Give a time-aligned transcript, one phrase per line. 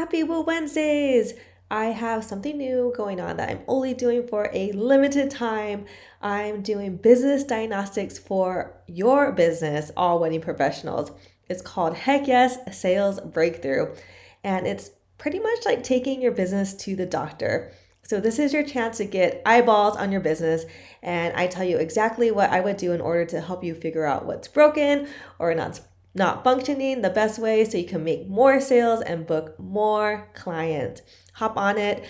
[0.00, 1.34] Happy Woo Wednesdays!
[1.70, 5.84] I have something new going on that I'm only doing for a limited time.
[6.22, 11.12] I'm doing business diagnostics for your business, all wedding professionals.
[11.50, 13.94] It's called Heck Yes Sales Breakthrough,
[14.42, 17.70] and it's pretty much like taking your business to the doctor.
[18.02, 20.64] So, this is your chance to get eyeballs on your business,
[21.02, 24.06] and I tell you exactly what I would do in order to help you figure
[24.06, 25.08] out what's broken
[25.38, 25.82] or not
[26.14, 31.02] not functioning the best way so you can make more sales and book more clients.
[31.34, 32.04] Hop on it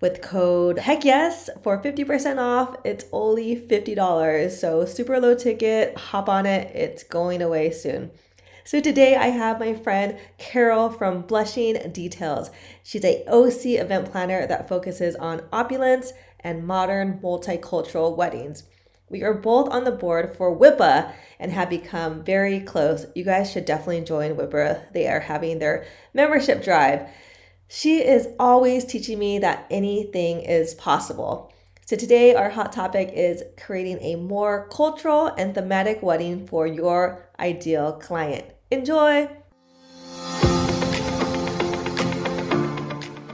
[0.00, 2.76] with code heck yes for 50% off.
[2.84, 4.50] It's only $50.
[4.50, 5.96] So super low ticket.
[5.96, 6.74] Hop on it.
[6.74, 8.10] It's going away soon.
[8.64, 12.50] So today I have my friend Carol from Blushing Details.
[12.84, 18.64] She's a OC event planner that focuses on opulence and modern multicultural weddings.
[19.10, 23.06] We are both on the board for WIPA and have become very close.
[23.14, 24.92] You guys should definitely join WIPA.
[24.92, 27.08] They are having their membership drive.
[27.66, 31.52] She is always teaching me that anything is possible.
[31.86, 37.28] So today our hot topic is creating a more cultural and thematic wedding for your
[37.40, 38.46] ideal client.
[38.70, 39.28] Enjoy!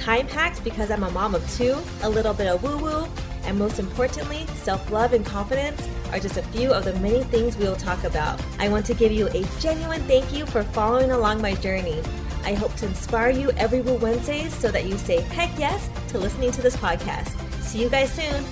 [0.00, 3.06] time hacks because I'm a mom of two, a little bit of woo woo,
[3.44, 7.56] and most importantly, self love and confidence are just a few of the many things
[7.56, 8.40] we will talk about.
[8.58, 12.02] I want to give you a genuine thank you for following along my journey.
[12.44, 16.18] I hope to inspire you every Woo Wednesdays so that you say heck yes to
[16.18, 17.28] listening to this podcast.
[17.60, 18.44] See you guys soon.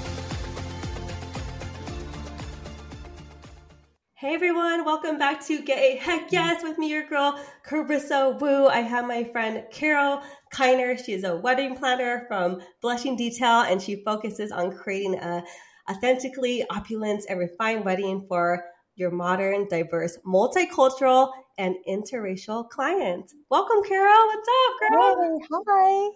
[4.21, 8.67] Hey everyone, welcome back to Get a Heck Yes with me, your girl, Carissa Wu.
[8.67, 10.23] I have my friend Carol
[10.59, 10.99] Kiner.
[10.99, 15.45] She is a wedding planner from Blushing Detail and she focuses on creating a
[15.89, 18.65] authentically opulent and refined wedding for
[18.97, 23.37] your modern, diverse, multicultural, and interracial clients.
[23.49, 24.27] Welcome, Carol.
[24.27, 25.39] What's up, girl?
[25.39, 26.09] Hey, hi.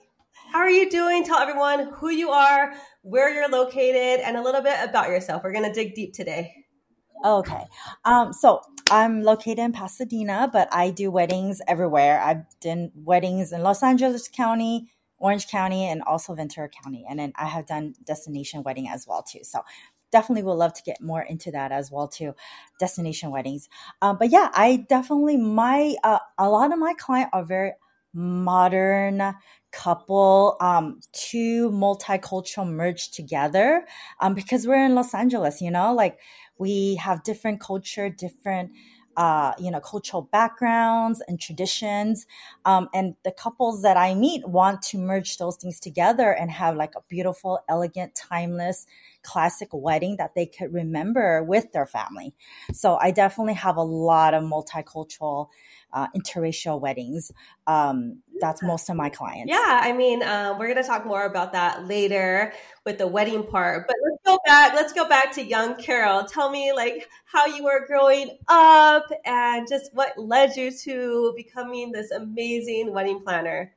[0.50, 1.22] How are you doing?
[1.22, 5.44] Tell everyone who you are, where you're located, and a little bit about yourself.
[5.44, 6.61] We're going to dig deep today.
[7.24, 7.64] Okay.
[8.04, 12.20] Um, so I'm located in Pasadena, but I do weddings everywhere.
[12.20, 17.04] I've done weddings in Los Angeles County, Orange County, and also Ventura County.
[17.08, 19.40] And then I have done destination wedding as well too.
[19.44, 19.60] So
[20.10, 22.34] definitely would love to get more into that as well too
[22.78, 23.68] destination weddings
[24.02, 27.72] um, but yeah i definitely my uh, a lot of my client are very
[28.12, 29.34] modern
[29.72, 33.84] couple um two multicultural merged together
[34.20, 36.18] um because we're in los angeles you know like
[36.62, 38.70] we have different culture, different
[39.14, 42.26] uh, you know, cultural backgrounds and traditions.
[42.64, 46.76] Um, and the couples that I meet want to merge those things together and have
[46.76, 48.86] like a beautiful, elegant, timeless,
[49.22, 52.32] classic wedding that they could remember with their family.
[52.72, 55.48] So I definitely have a lot of multicultural
[55.92, 57.32] uh, interracial weddings.
[57.66, 59.48] Um, that's most of my clients.
[59.50, 62.52] Yeah, I mean, uh, we're gonna talk more about that later
[62.84, 63.86] with the wedding part.
[63.86, 64.74] But let's go back.
[64.74, 66.24] Let's go back to young Carol.
[66.24, 71.92] Tell me, like, how you were growing up, and just what led you to becoming
[71.92, 73.72] this amazing wedding planner.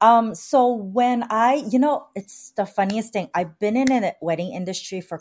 [0.00, 3.30] Um, so when I, you know, it's the funniest thing.
[3.34, 5.18] I've been in the wedding industry for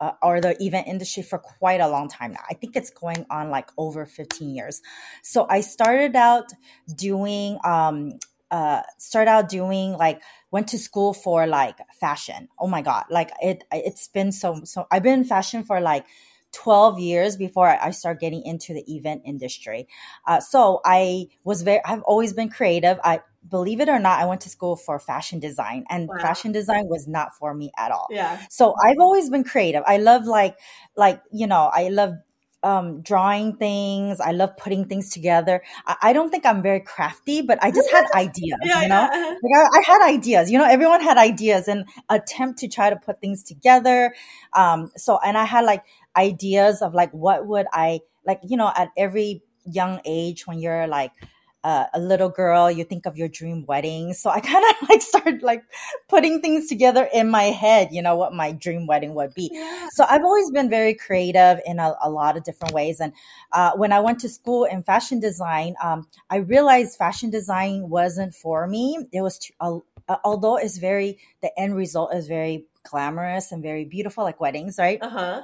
[0.00, 2.40] uh, or the event industry for quite a long time now.
[2.48, 4.80] I think it's going on like over 15 years.
[5.22, 6.52] So I started out
[6.94, 8.18] doing, um,
[8.50, 12.48] uh, started out doing like went to school for like fashion.
[12.58, 14.86] Oh my god, like it it's been so so.
[14.90, 16.04] I've been in fashion for like
[16.52, 19.86] 12 years before I start getting into the event industry.
[20.26, 22.98] Uh, so I was very, I've always been creative.
[23.04, 26.16] I believe it or not, I went to school for fashion design and wow.
[26.20, 28.06] fashion design was not for me at all.
[28.10, 28.40] Yeah.
[28.50, 29.82] So I've always been creative.
[29.86, 30.58] I love like,
[30.96, 32.14] like, you know, I love
[32.62, 34.20] um, drawing things.
[34.20, 35.62] I love putting things together.
[35.86, 39.08] I, I, don't think I'm very crafty, but I just had ideas, yeah, you know,
[39.10, 39.34] yeah.
[39.42, 42.96] like I, I, had ideas, you know, everyone had ideas and attempt to try to
[42.96, 44.14] put things together.
[44.52, 45.84] Um, so, and I had like
[46.14, 50.86] ideas of like, what would I like, you know, at every young age when you're
[50.86, 51.12] like,
[51.62, 54.14] uh, a little girl, you think of your dream wedding.
[54.14, 55.64] So I kind of like started like
[56.08, 59.50] putting things together in my head, you know, what my dream wedding would be.
[59.52, 59.88] Yeah.
[59.92, 63.00] So I've always been very creative in a, a lot of different ways.
[63.00, 63.12] And
[63.52, 68.34] uh, when I went to school in fashion design, um, I realized fashion design wasn't
[68.34, 68.98] for me.
[69.12, 73.84] It was too, uh, although it's very the end result is very glamorous and very
[73.84, 74.98] beautiful, like weddings, right?
[75.00, 75.42] Uh huh.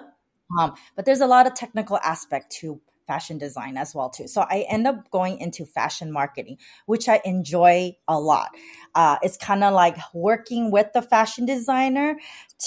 [0.58, 4.28] Um, but there's a lot of technical aspect to fashion design as well too.
[4.28, 8.50] So I end up going into fashion marketing, which I enjoy a lot.
[8.94, 12.16] Uh, it's kind of like working with the fashion designer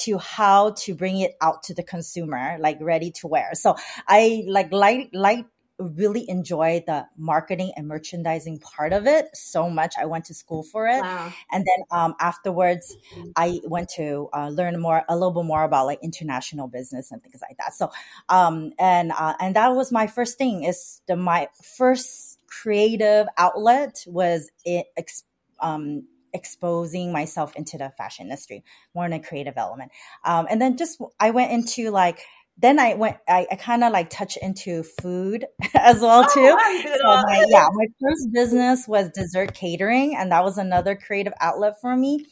[0.03, 3.51] to how to bring it out to the consumer, like ready to wear.
[3.53, 3.75] So
[4.07, 5.45] I like like like
[5.79, 9.95] really enjoy the marketing and merchandising part of it so much.
[9.99, 11.31] I went to school for it, Wow.
[11.51, 12.95] and then um, afterwards,
[13.35, 17.23] I went to uh, learn more, a little bit more about like international business and
[17.23, 17.73] things like that.
[17.73, 17.91] So,
[18.27, 20.63] um, and uh, and that was my first thing.
[20.63, 24.87] Is the my first creative outlet was it.
[24.97, 25.23] Ex-
[25.61, 29.91] um, exposing myself into the fashion industry more in a creative element
[30.23, 32.19] um, and then just i went into like
[32.59, 35.45] then I went, I, I kind of like touch into food
[35.75, 36.57] as well Oh, too.
[36.57, 40.43] wow, you did it So my, yeah, my first business was dessert catering, and that
[40.43, 42.25] was another creative outlet for me.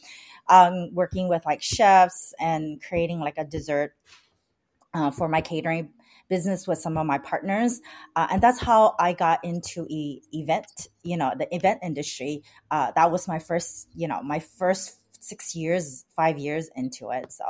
[0.48, 3.94] Um, working with like chefs and creating like a dessert
[4.94, 5.90] uh, for my catering
[6.28, 7.80] business with some of my partners,
[8.16, 10.88] uh, and that's how I got into e- event.
[11.02, 12.42] You know, the event industry.
[12.70, 17.32] Uh, that was my first, you know, my first six years, five years into it.
[17.32, 17.44] So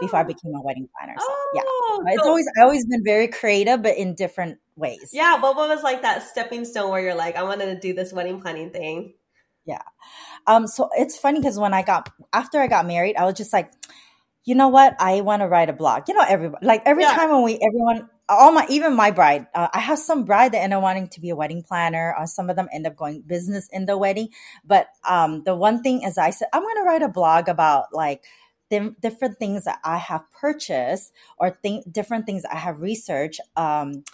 [0.00, 1.14] before I became a wedding planner.
[1.18, 5.10] So yeah, Oh, it's so- always I always been very creative, but in different ways.
[5.12, 5.38] yeah.
[5.40, 8.12] But what was like that stepping stone where you're like, I wanted to do this
[8.12, 9.14] wedding planning thing?
[9.66, 9.82] Yeah.
[10.46, 13.52] Um, so it's funny because when I got after I got married, I was just
[13.52, 13.72] like,
[14.44, 14.94] you know what?
[14.98, 16.02] I want to write a blog.
[16.08, 17.14] You know, everybody like every Yeah.
[17.14, 20.62] time when we everyone all my even my bride, uh, I have some bride that
[20.62, 22.14] end up wanting to be a wedding planner.
[22.18, 24.28] Uh, some of them end up going business in the wedding.
[24.64, 27.86] But um, the one thing is, I said I'm going to write a blog about
[27.92, 28.24] like
[28.70, 34.04] dim- different things that I have purchased or think different things I have researched um,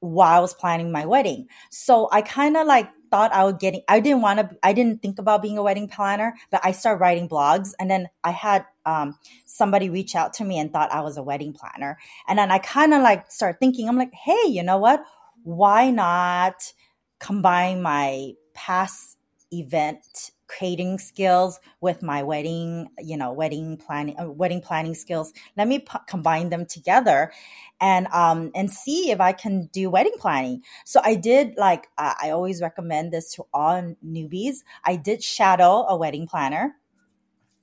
[0.00, 1.48] while I was planning my wedding.
[1.70, 3.82] So I kind of like thought I would getting.
[3.88, 4.56] I didn't want to.
[4.62, 8.08] I didn't think about being a wedding planner, but I started writing blogs, and then
[8.24, 11.98] I had um, somebody reach out to me and thought I was a wedding planner,
[12.28, 13.88] and then I kind of like start thinking.
[13.88, 15.04] I'm like, hey, you know what?
[15.42, 16.72] Why not
[17.18, 19.18] combine my past
[19.52, 25.32] event creating skills with my wedding you know wedding planning uh, wedding planning skills.
[25.56, 27.32] Let me p- combine them together
[27.80, 30.62] and um and see if i can do wedding planning.
[30.84, 34.58] So i did like i always recommend this to all newbies.
[34.84, 36.76] I did shadow a wedding planner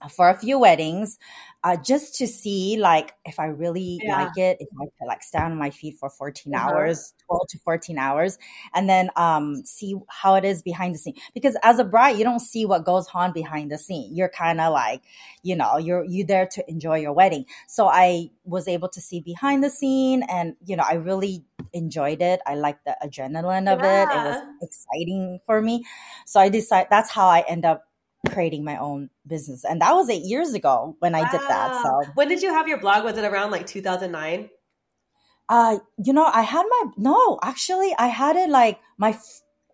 [0.09, 1.17] for a few weddings
[1.67, 4.07] uh, just to see like if i really Yeah.
[4.07, 6.89] like it if i could like stand on my feet for 14 Uh-huh.
[6.93, 8.37] hours 12 to 14 hours
[8.73, 11.15] and then um see how it is behind the scene.
[11.33, 14.15] Because as a bride you don't see what goes on behind the scene.
[14.15, 15.01] You're kind of like
[15.43, 17.45] you know you're you there to enjoy your wedding.
[17.67, 21.43] So i was able to see behind the scene and you know i really
[21.73, 22.39] enjoyed it.
[22.45, 24.09] I liked the adrenaline of it.
[24.11, 25.85] It was exciting for me.
[26.25, 27.83] So i decided that's how i end up
[28.29, 32.11] creating my own business and that was eight years ago when i did that so
[32.15, 33.03] when did you have your blog?
[33.03, 34.49] Was it around like 2009?
[35.49, 39.17] uh you know i had my no actually i had it like my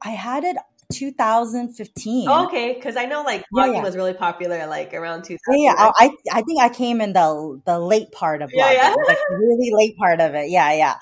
[0.03, 0.57] I had it
[0.93, 3.81] 2015 Oh, okay, because I know like Yeah, blogging yeah.
[3.83, 5.39] was really popular like around 2000.
[5.59, 5.91] Yeah, yeah.
[5.99, 8.95] I I think I came in the the late part of blogging, Yeah, yeah.
[9.07, 10.49] like really late part of it.
[10.49, 10.95] Yeah, yeah,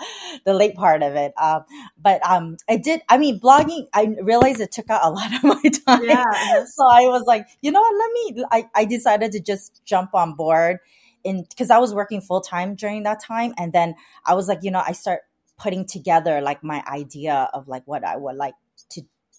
[0.45, 1.33] the late part of it.
[1.39, 1.63] Um,
[2.01, 3.01] but um, I did.
[3.09, 3.87] I mean, blogging.
[3.93, 6.01] I realized it took out a lot of my time.
[6.07, 6.65] Yeah, uh-huh.
[6.65, 7.95] So I was like, you know what?
[7.95, 8.43] Let me.
[8.51, 10.79] I I decided to just jump on board,
[11.23, 14.59] in because I was working full time during that time, and then I was like,
[14.63, 15.21] you know, I start
[15.57, 18.55] putting together like my idea of like what I would like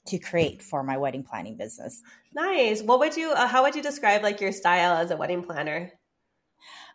[0.06, 2.02] to create for my wedding planning business.
[2.34, 2.82] Nice.
[2.82, 3.30] What would you?
[3.30, 5.92] Uh, how would you describe like your style as a wedding planner?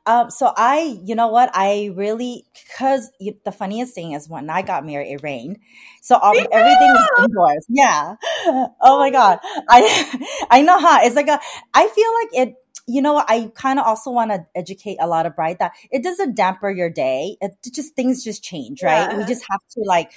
[0.06, 4.62] Um, so I, you know what, I really, because the funniest thing is when I
[4.62, 5.60] got married, it rained,
[6.02, 7.66] so um, Me everything was indoors.
[7.68, 8.16] Yeah.
[8.80, 11.40] Oh my god, I, I know how it's like a.
[11.74, 12.56] I feel like it.
[12.90, 16.04] You know, I kind of also want to educate a lot of bride that it
[16.04, 17.36] doesn't damper your day.
[17.42, 19.14] It just things just change, right?
[19.18, 20.14] We just have to like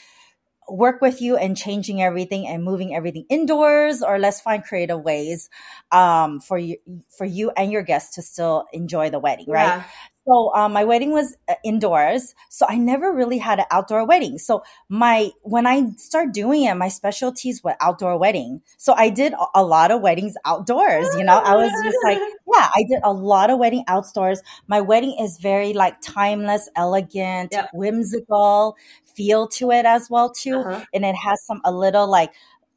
[0.70, 5.50] work with you and changing everything and moving everything indoors or let's find creative ways
[5.90, 6.76] um, for you
[7.16, 9.84] for you and your guests to still enjoy the wedding right Yeah.
[10.26, 14.38] So um, my wedding was uh, indoors so i never really had an outdoor wedding
[14.38, 19.32] so my when i start doing it my specialties were outdoor wedding so i did
[19.32, 22.18] a- a lot of weddings outdoors you know i was just like
[22.54, 27.50] yeah i did a lot of wedding outdoors my wedding is very like timeless elegant
[27.52, 27.70] Yep.
[27.72, 28.76] whimsical
[29.14, 30.84] feel to it as well too Uh-huh.
[30.94, 32.32] and it has some a little like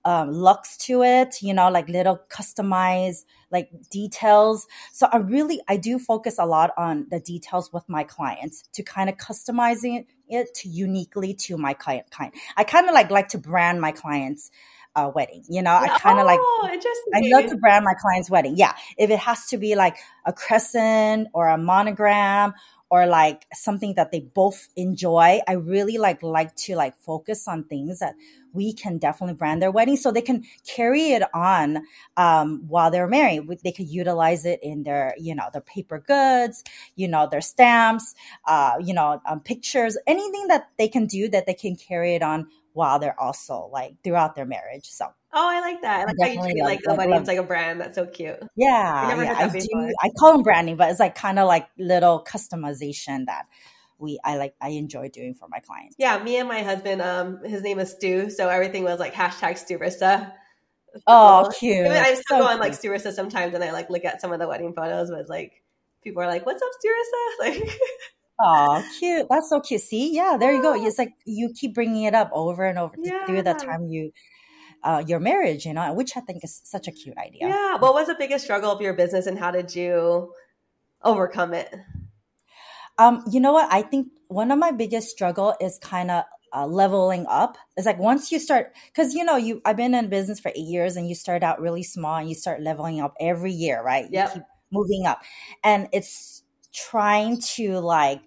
[0.05, 5.77] um, lux to it you know like little customized like details so i really i
[5.77, 10.53] do focus a lot on the details with my clients to kind of customizing it
[10.53, 14.51] to uniquely to my client kind i kind of like like to brand my clients
[14.95, 15.43] uh, wedding.
[15.49, 16.81] You know, I kind of oh, like
[17.15, 18.57] I love to brand my client's wedding.
[18.57, 22.53] Yeah, if it has to be like a crescent or a monogram
[22.93, 27.63] or like something that they both enjoy, I really like like to like focus on
[27.63, 28.13] things that
[28.53, 33.07] we can definitely brand their wedding so they can carry it on um, while they're
[33.07, 33.47] married.
[33.63, 36.63] They could utilize it in their, you know, their paper goods,
[36.95, 38.13] you know, their stamps,
[38.45, 42.21] uh, you know, um, pictures, anything that they can do that they can carry it
[42.21, 44.85] on while they're also like throughout their marriage.
[44.85, 45.07] So.
[45.35, 46.01] Oh, I like that.
[46.01, 47.81] I like how you treat like the wedding's like a brand.
[47.81, 48.37] That's so cute.
[48.55, 49.67] Yeah, yeah I do.
[50.01, 53.47] I call them branding, but it's like kind of like little customization that
[53.97, 55.95] we I like I enjoy doing for my clients.
[55.97, 59.57] Yeah, me and my husband, um, his name is Stu, so everything was like hashtag
[59.57, 60.31] Stu Stewrissa.
[61.07, 61.87] Oh, cute!
[61.87, 64.31] I still so go on like Stu Stewrissa sometimes, and I like look at some
[64.31, 65.63] of the wedding photos, but like
[66.03, 67.79] people are like, "What's up, Stu Stewrissa?" Like.
[68.39, 69.27] Oh, cute!
[69.29, 69.81] That's so cute.
[69.81, 70.73] See, yeah, there you go.
[70.73, 73.25] It's like you keep bringing it up over and over yeah.
[73.25, 74.11] through the time you
[74.83, 77.47] uh, your marriage, you know, which I think is such a cute idea.
[77.47, 77.77] Yeah.
[77.77, 80.33] What was the biggest struggle of your business and how did you
[81.01, 81.73] overcome it?
[82.97, 83.71] Um, you know what?
[83.71, 86.23] I think one of my biggest struggle is kind of
[86.53, 87.57] uh, leveling up.
[87.75, 90.67] It's like once you start, because you know, you I've been in business for eight
[90.67, 94.05] years, and you start out really small, and you start leveling up every year, right?
[94.11, 94.27] Yeah.
[94.27, 95.23] You keep moving up,
[95.63, 98.21] and it's trying to like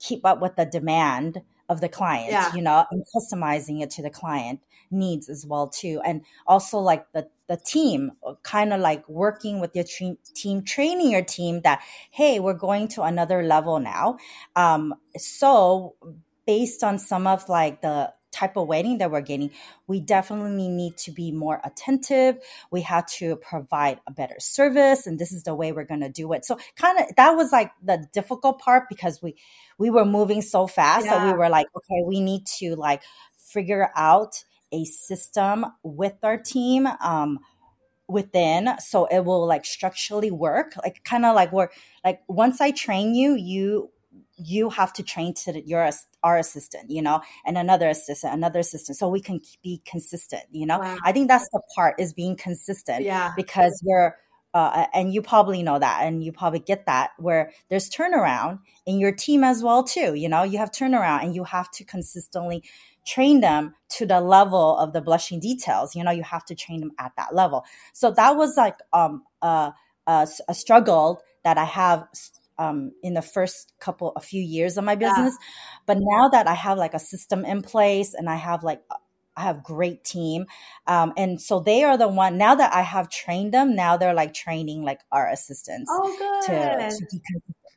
[0.00, 2.52] keep up with the demand of the client, yeah.
[2.54, 7.10] you know, and customizing it to the client needs as well too, and also like
[7.12, 11.80] the the team, kind of like working with your tra- team, training your team that,
[12.10, 14.18] hey, we're going to another level now.
[14.54, 15.96] Um, so
[16.46, 19.50] based on some of like the type of wedding that we're getting,
[19.86, 22.36] we definitely need to be more attentive.
[22.70, 26.10] We have to provide a better service, and this is the way we're going to
[26.10, 26.44] do it.
[26.44, 29.36] So, kind of that was like the difficult part because we
[29.78, 31.18] we were moving so fast yeah.
[31.18, 33.02] that we were like, okay, we need to like
[33.36, 37.40] figure out a system with our team um,
[38.06, 38.70] within.
[38.78, 40.74] So it will like structurally work.
[40.82, 43.90] Like kind of like work like once i train you you
[44.36, 45.88] you have to train to your
[46.22, 50.66] our assistant you know and another assistant another assistant so we can be consistent you
[50.66, 50.78] know?
[50.78, 50.96] Wow.
[51.04, 53.32] i think that's the part is being consistent yeah.
[53.36, 54.16] because we're
[54.54, 58.98] uh, and you probably know that and you probably get that where there's turnaround in
[58.98, 60.42] your team as well too you know?
[60.42, 62.64] You have turnaround and you have to consistently
[63.08, 65.96] train them to the level of the blushing details.
[65.96, 67.64] You know, you have to train them at that level.
[67.94, 69.72] So that was like um, a,
[70.52, 72.06] struggle that I have
[72.58, 75.36] um, in the first couple, a few years of my business.
[75.40, 75.46] Yeah.
[75.86, 78.82] But now that I have like a system in place and I have like
[79.38, 80.46] I have great team.
[80.88, 84.12] Um, and so they are the one now that I have trained them, now they're
[84.12, 87.08] like training like our assistants oh, to, to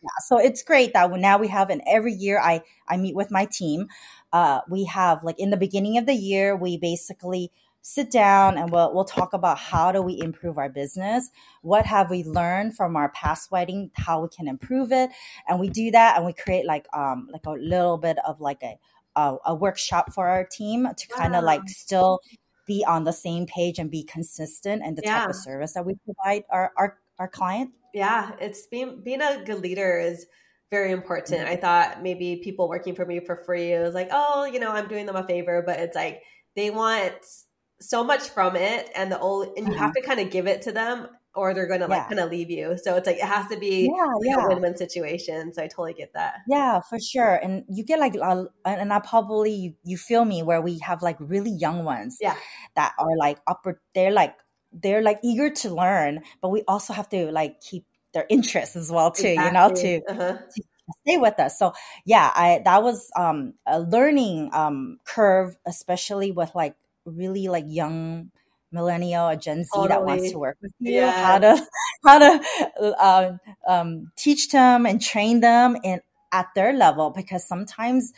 [0.01, 0.10] yeah.
[0.25, 3.46] So it's great that now we have, and every year I I meet with my
[3.46, 3.88] team.
[4.34, 8.72] Uh, we have like in the beginning of the year, we basically sit down and
[8.72, 11.31] we'll we'll talk about how do we improve our business
[11.63, 15.10] what have we learned from our past wedding how we can improve it
[15.48, 18.62] and we do that and we create like um like a little bit of like
[18.62, 18.77] a
[19.15, 21.48] a, a workshop for our team to kind of wow.
[21.48, 22.20] like still
[22.67, 25.22] be on the same page and be consistent and the yeah.
[25.22, 29.43] type of service that we provide our our, our client yeah, it's being being a
[29.43, 30.25] good leader is
[30.69, 31.47] very important.
[31.47, 34.71] I thought maybe people working for me for free, it was like, oh, you know,
[34.71, 36.21] I'm doing them a favor, but it's like
[36.55, 37.13] they want
[37.81, 40.01] so much from it, and the old and you have mm-hmm.
[40.01, 42.07] to kind of give it to them, or they're going to like yeah.
[42.07, 42.77] kind of leave you.
[42.81, 44.45] So it's like it has to be yeah, like yeah.
[44.45, 45.53] a win-win situation.
[45.53, 46.35] So I totally get that.
[46.47, 47.35] Yeah, for sure.
[47.35, 48.15] And you get like,
[48.65, 52.35] and I probably you, you feel me where we have like really young ones, yeah,
[52.75, 53.81] that are like upper.
[53.93, 54.35] They're like
[54.71, 58.91] they're like eager to learn, but we also have to like keep their interest as
[58.91, 59.45] well too, exactly.
[59.45, 60.37] you know, to, uh-huh.
[60.55, 60.63] to,
[61.07, 61.57] stay with us.
[61.57, 61.73] So
[62.05, 66.75] yeah, I that was um, a learning um, curve, especially with like
[67.05, 68.31] really like young
[68.71, 69.89] millennial or Gen Z totally.
[69.89, 71.11] that wants to work with you, yeah.
[71.11, 71.67] how to
[72.05, 72.41] how to
[72.99, 73.31] uh,
[73.67, 76.01] um, teach them and train them in
[76.31, 78.13] at their level because sometimes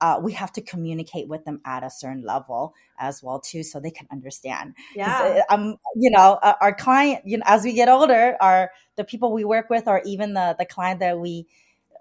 [0.00, 3.80] uh, we have to communicate with them at a certain level as well too so
[3.80, 8.36] they can understand yeah um you know our client you know as we get older
[8.40, 11.46] our the people we work with or even the the client that we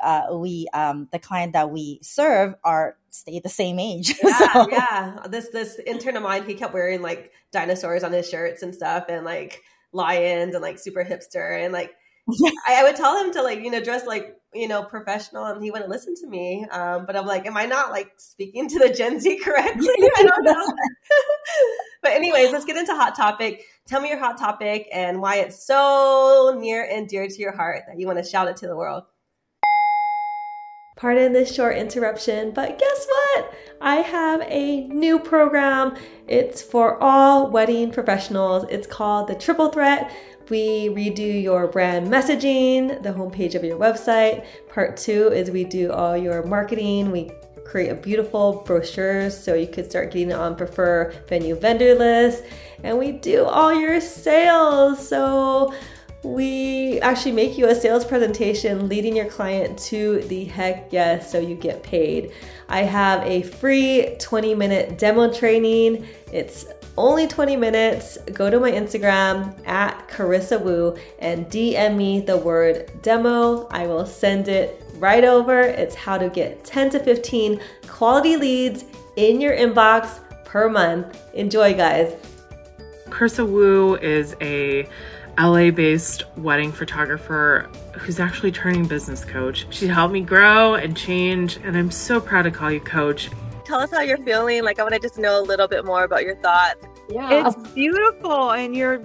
[0.01, 4.15] uh, we um, the client that we serve are stay the same age.
[4.23, 4.69] Yeah, so.
[4.69, 5.17] yeah.
[5.29, 9.05] This this intern of mine, he kept wearing like dinosaurs on his shirts and stuff,
[9.09, 11.93] and like lions and like super hipster, and like
[12.67, 15.63] I, I, would tell him to like you know dress like you know professional and
[15.63, 18.79] he wouldn't listen to me um, but i'm like am i not like speaking to
[18.79, 20.65] the gen z correctly i don't know
[22.01, 25.65] but anyways let's get into hot topic tell me your hot topic and why it's
[25.65, 28.75] so near and dear to your heart that you want to shout it to the
[28.75, 29.03] world
[31.01, 33.53] Pardon this short interruption, but guess what?
[33.81, 35.95] I have a new program.
[36.27, 38.65] It's for all wedding professionals.
[38.69, 40.11] It's called the Triple Threat.
[40.51, 44.45] We redo your brand messaging, the homepage of your website.
[44.67, 47.09] Part two is we do all your marketing.
[47.09, 47.31] We
[47.63, 52.43] create a beautiful brochure so you could start getting on prefer venue vendor list.
[52.83, 55.07] And we do all your sales.
[55.07, 55.73] So
[56.23, 61.39] we actually make you a sales presentation leading your client to the heck yes so
[61.39, 62.33] you get paid.
[62.67, 66.05] I have a free 20 minute demo training.
[66.33, 66.65] It's
[66.97, 68.17] only 20 minutes.
[68.33, 73.67] Go to my Instagram at Carissa Wu and DM me the word demo.
[73.67, 75.61] I will send it right over.
[75.61, 81.19] It's how to get 10 to 15 quality leads in your inbox per month.
[81.33, 82.13] Enjoy, guys.
[83.05, 84.87] Carissa Wu is a
[85.37, 89.65] LA based wedding photographer who's actually turning business coach.
[89.69, 93.29] She helped me grow and change, and I'm so proud to call you coach.
[93.71, 94.65] Tell us how you're feeling.
[94.65, 96.85] Like, I want to just know a little bit more about your thoughts.
[97.07, 97.47] Yeah.
[97.47, 99.01] It's beautiful, and you're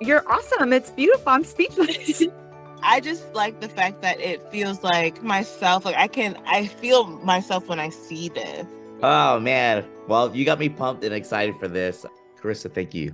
[0.00, 0.72] you're awesome.
[0.72, 1.32] It's beautiful.
[1.32, 2.22] I'm speechless.
[2.84, 5.84] I just like the fact that it feels like myself.
[5.84, 8.64] Like I can, I feel myself when I see this.
[9.02, 9.84] Oh man!
[10.06, 12.06] Well, you got me pumped and excited for this,
[12.40, 12.72] Carissa.
[12.72, 13.12] Thank you.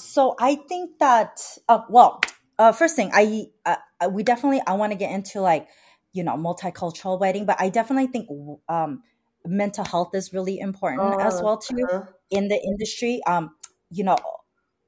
[0.00, 2.22] So I think that, uh, well,
[2.58, 5.68] uh, first thing, I uh, we definitely I want to get into like
[6.14, 8.30] you know multicultural wedding, but I definitely think
[8.70, 9.02] um,
[9.46, 12.04] mental health is really important as well too uh-huh.
[12.30, 13.20] in the industry.
[13.26, 13.54] Um,
[13.90, 14.16] you know,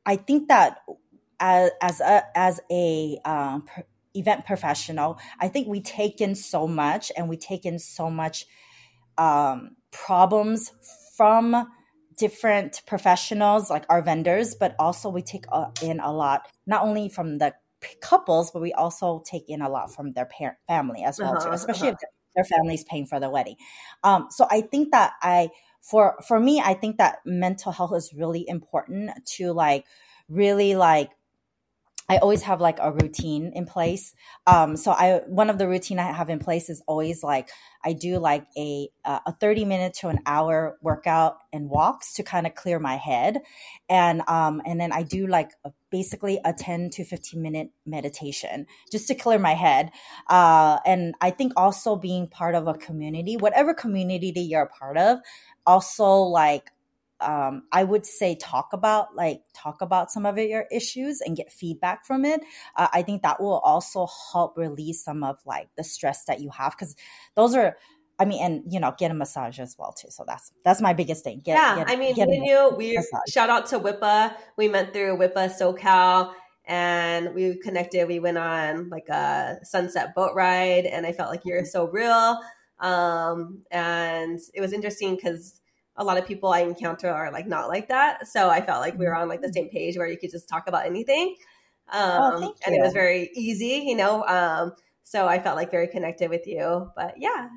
[0.06, 0.80] I think that
[1.40, 3.66] as as a as a um,
[4.14, 8.46] event professional, I think we take in so much and we take in so much
[9.16, 10.72] um, problems
[11.16, 11.68] from
[12.16, 17.08] different professionals like our vendors, but also we take uh, in a lot not only
[17.08, 17.54] from the
[18.00, 21.46] couples, but we also take in a lot from their parent family as well uh-huh,
[21.46, 21.96] too, especially uh-huh.
[22.02, 23.56] if their family's paying for the wedding.
[24.04, 25.50] Um, so I think that I
[25.82, 29.84] for for me, I think that mental health is really important to like
[30.28, 31.10] really like
[32.08, 34.14] I always have like a routine in place.
[34.46, 37.50] Um, so I one of the routine I have in place is always like
[37.84, 42.46] I do like a a thirty minute to an hour workout and walks to kind
[42.46, 43.40] of clear my head,
[43.88, 48.66] and um and then I do like a, basically a ten to fifteen minute meditation
[48.90, 49.90] just to clear my head.
[50.28, 54.68] Uh, and I think also being part of a community, whatever community that you're a
[54.68, 55.18] part of,
[55.66, 56.70] also like
[57.20, 61.52] um, I would say talk about like talk about some of your issues and get
[61.52, 62.40] feedback from it.
[62.76, 66.50] Uh, I think that will also help release some of like the stress that you
[66.50, 66.94] have because
[67.34, 67.76] those are.
[68.20, 70.08] I mean, and you know, get a massage as well too.
[70.10, 71.40] So that's that's my biggest thing.
[71.44, 74.34] Get, yeah, get, I mean, me you, we shout out to WIPA.
[74.56, 76.32] We met through WIPA SoCal,
[76.64, 78.08] and we connected.
[78.08, 82.40] We went on like a sunset boat ride, and I felt like you're so real.
[82.80, 85.60] Um, and it was interesting because
[85.98, 88.26] a lot of people I encounter are like not like that.
[88.26, 90.48] So I felt like we were on like the same page where you could just
[90.48, 91.36] talk about anything.
[91.92, 94.24] Oh, um, oh, and it was very easy, you know.
[94.26, 96.90] Um, so I felt like very connected with you.
[96.94, 97.48] But yeah.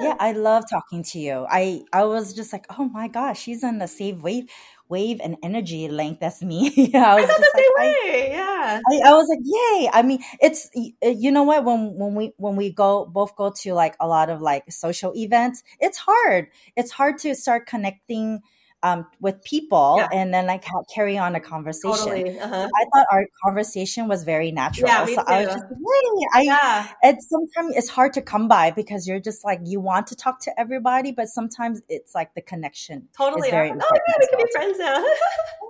[0.00, 1.46] yeah, I love talking to you.
[1.48, 4.50] I I was just like, oh my gosh, she's on the same wave
[4.88, 6.72] wave and energy length as me.
[6.76, 8.28] yeah, I was I just the like, way.
[8.32, 8.80] yeah.
[8.90, 9.90] I, I, was like, yay.
[9.92, 10.70] I mean, it's
[11.04, 14.06] uh, you know what when when we when we go both go to like a
[14.06, 16.48] lot of like social events, it's hard.
[16.76, 18.42] It's hard to start connecting
[18.86, 20.08] um, with people yeah.
[20.12, 21.96] and then like carry on a conversation.
[21.96, 22.38] Totally.
[22.38, 22.68] Uh-huh.
[22.74, 24.88] I thought our conversation was very natural.
[24.88, 26.88] Yeah, so I was just hey, I yeah.
[27.02, 30.40] it's sometimes it's hard to come by because you're just like you want to talk
[30.42, 33.08] to everybody, but sometimes it's like the connection.
[33.16, 33.50] Totally.
[33.52, 35.04] oh yeah, we can be friends now.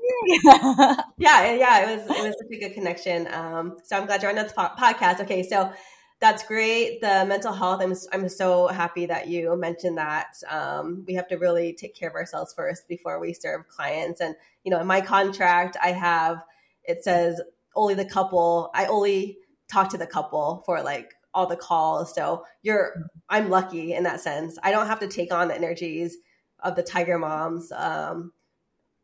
[1.19, 3.29] yeah, yeah, it was it was such a good connection.
[3.33, 5.21] Um, so I'm glad you're on this podcast.
[5.21, 5.73] Okay, so
[6.19, 7.01] that's great.
[7.03, 10.35] The mental health, I'm, I'm so happy that you mentioned that.
[10.49, 14.21] Um, we have to really take care of ourselves first before we serve clients.
[14.21, 16.43] And, you know, in my contract, I have,
[16.85, 17.41] it says
[17.75, 19.39] only the couple, I only
[19.71, 22.15] talk to the couple for like all the calls.
[22.15, 22.95] So you're,
[23.29, 24.59] I'm lucky in that sense.
[24.63, 26.17] I don't have to take on the energies
[26.61, 28.33] of the tiger moms um,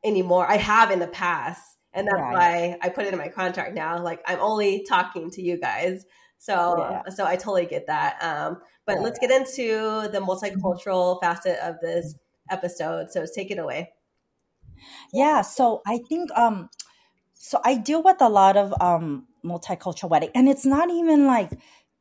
[0.02, 0.50] anymore.
[0.50, 1.60] I have in the past.
[1.92, 2.32] And that's right.
[2.32, 4.02] why I put it in my contract now.
[4.02, 6.06] Like I'm only talking to you guys.
[6.42, 7.08] So, yeah.
[7.08, 8.20] so I totally get that.
[8.20, 9.02] Um, but yeah.
[9.02, 12.16] let's get into the multicultural facet of this
[12.50, 13.12] episode.
[13.12, 13.92] So take it away.
[15.12, 15.42] Yeah.
[15.42, 16.68] So I think, um,
[17.32, 21.50] so I deal with a lot of um, multicultural wedding, and it's not even like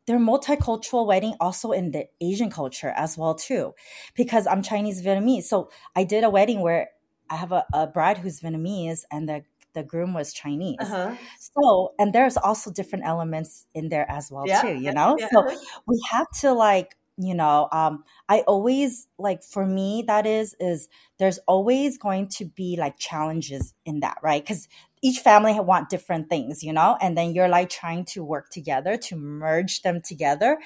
[0.08, 3.76] they're multicultural wedding also in the Asian culture as well too,
[4.16, 5.44] because I'm Chinese Vietnamese.
[5.44, 6.90] So I did a wedding where
[7.30, 10.78] I have a, a bride who's Vietnamese, and the the groom was Chinese.
[10.80, 11.16] Uh-huh.
[11.40, 15.18] So, and there's also different elements in there as well Yeah, too, you know?
[15.18, 15.28] yeah.
[15.34, 15.48] So
[15.88, 20.88] we have to like, you know, um, I always like for me that is is
[21.20, 24.42] there's always going to be like challenges in that, right?
[24.42, 24.68] Because
[25.04, 28.98] each family want different things, you know, and then you're like trying to work together
[28.98, 30.60] to merge them together.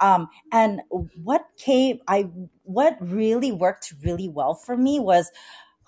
[0.00, 2.28] Um, and what came, I
[2.64, 5.30] what really worked really well for me was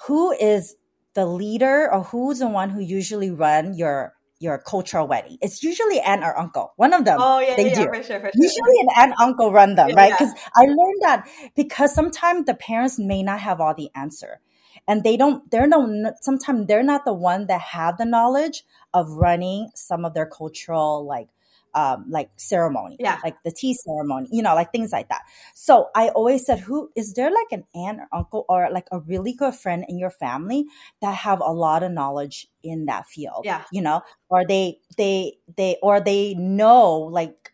[0.06, 0.76] who is
[1.14, 5.38] the leader or who's the one who usually run your your cultural wedding.
[5.40, 6.74] It's usually aunt or uncle.
[6.76, 7.18] One of them.
[7.20, 7.86] Oh yeah, they yeah, do.
[7.86, 8.32] for sure, for sure.
[8.34, 10.08] Usually an aunt uncle run them, Yeah, right?
[10.10, 10.16] yeah.
[10.18, 14.40] Because I learned that because sometimes the parents may not have all the answer.
[14.86, 19.08] And they don't, they're no, sometimes they're not the one that have the knowledge of
[19.08, 21.28] running some of their cultural like
[21.74, 23.18] um, like ceremony, Yeah.
[23.24, 25.22] like the tea ceremony, you know, like things like that.
[25.54, 29.00] So I always said, who is there like an aunt or uncle or like a
[29.00, 30.66] really good friend in your family
[31.02, 33.42] that have a lot of knowledge in that field?
[33.44, 33.64] Yeah.
[33.72, 37.52] You know, or they, they, they, or they know like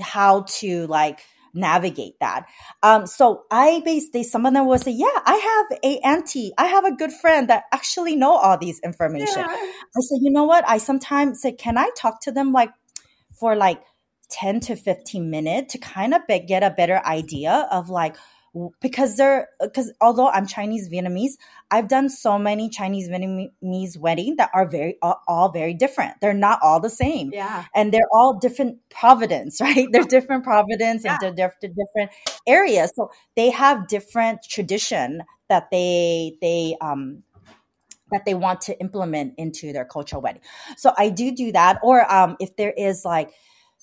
[0.00, 1.20] how to like
[1.54, 2.44] navigate that.
[2.82, 6.66] Um, so I basically, some of them will say, yeah, I have a auntie, I
[6.66, 9.38] have a good friend that actually know all these information.
[9.38, 9.46] Yeah.
[9.48, 10.68] I said, you know what?
[10.68, 12.70] I sometimes say, can I talk to them like
[13.38, 13.82] for like
[14.30, 18.16] 10 to 15 minutes to kind of be- get a better idea of like,
[18.80, 21.32] because they're, because although I'm Chinese Vietnamese,
[21.70, 26.14] I've done so many Chinese Vietnamese weddings that are very, all, all very different.
[26.22, 27.30] They're not all the same.
[27.32, 27.64] Yeah.
[27.74, 29.86] And they're all different providence, right?
[29.92, 32.12] They're different providence and they're diff- different
[32.46, 32.92] areas.
[32.96, 37.22] So they have different tradition that they, they, um,
[38.12, 40.42] that they want to implement into their cultural wedding.
[40.76, 41.78] So I do do that.
[41.82, 43.30] Or um, if there is like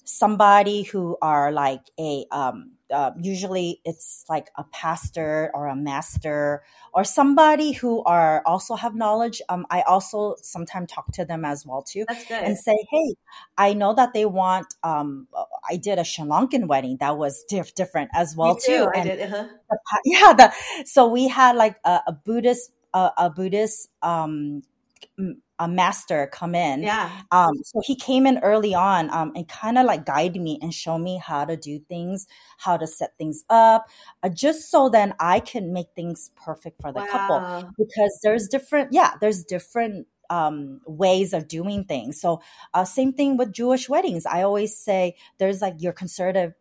[0.05, 6.63] somebody who are like a um, uh, usually it's like a pastor or a master
[6.93, 9.41] or somebody who are also have knowledge.
[9.49, 12.43] Um, I also sometimes talk to them as well too That's good.
[12.43, 13.15] and say, "Hey,
[13.57, 15.27] I know that they want." Um,
[15.69, 18.89] I did a Sri Lankan wedding that was diff- different as well too.
[18.93, 19.21] I and did.
[19.21, 19.47] Uh-huh.
[19.69, 24.61] the yeah the so we had like a, a buddhist a, a buddhist um
[25.59, 26.81] a master come in.
[26.83, 27.09] Yeah.
[27.31, 30.73] um so he came in early on um and kind of like guide me and
[30.73, 32.27] show me how to do things
[32.57, 33.85] how to set things up
[34.23, 37.39] uh, just so then i can make things perfect for the couple.
[37.77, 42.19] Because there's different yeah there's different um ways of doing things.
[42.19, 42.41] So
[42.73, 44.25] uh same thing with jewish weddings.
[44.25, 46.53] I always say there's like your conservative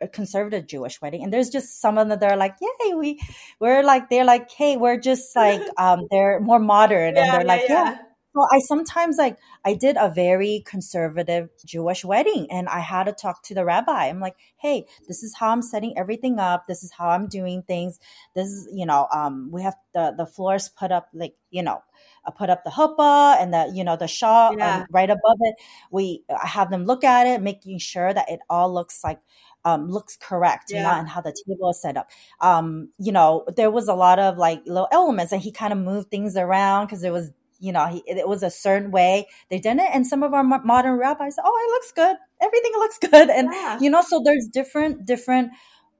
[0.00, 3.20] a conservative Jewish wedding, and there's just some of them that are like, "Yay, we,
[3.60, 7.62] we're like, they're like, hey, we're just like, um, they're more modern, and they're like,
[7.68, 7.98] yeah,
[8.34, 13.12] well, I sometimes like I did a very conservative Jewish wedding and I had to
[13.12, 14.06] talk to the rabbi.
[14.06, 16.66] I'm like, hey, this is how I'm setting everything up.
[16.68, 17.98] This is how I'm doing things.
[18.36, 21.82] This is, you know, um, we have the the floors put up like, you know,
[22.24, 24.76] I put up the huppah and the, you know, the shawl Yeah.
[24.82, 25.56] um, right above it.
[25.90, 29.18] We I have them look at it, making sure that it all looks like
[29.64, 30.98] um, looks correct, Yeah.
[30.98, 32.08] and how the table is set up.
[32.40, 35.78] Um, you know, there was a lot of like little elements, and he kind of
[35.78, 39.58] moved things around because it was you know, he, it was a certain way they
[39.58, 39.90] did it.
[39.92, 42.16] And some of our mo- modern rabbis oh, it looks good.
[42.40, 43.28] Everything looks good.
[43.28, 43.78] And, Yeah.
[43.78, 45.50] you know, so there's different, different,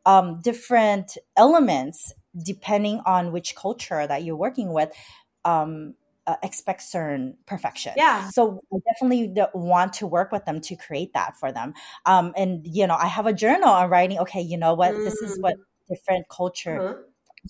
[0.07, 4.91] um, different elements depending on which culture that you're working with,
[5.45, 5.95] um,
[6.31, 7.95] uh, expect certain perfection.
[7.97, 8.31] Yeah.
[8.31, 11.75] So I definitely want to work with them to create that for them.
[12.07, 15.23] Um, and, you know, I have a journal on writing, okay, you know what, this
[15.23, 15.55] is what
[15.89, 17.03] different culture Uh-huh.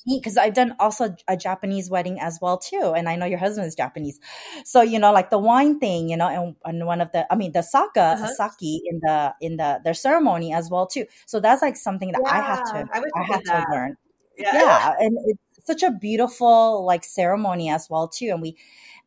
[0.06, 3.66] because I've done also a Japanese wedding as well too, and I know your husband
[3.66, 4.20] is Japanese,
[4.64, 7.36] so you know like the wine thing, you know, and, and one of the I
[7.36, 8.26] mean the saka Uh-huh.
[8.26, 11.06] sake in the in the their ceremony as well too.
[11.26, 13.96] So that's like something that I have to I I have to learn.
[14.36, 14.52] Yeah.
[14.52, 18.56] Yeah, and it's such a beautiful like ceremony as well too, and we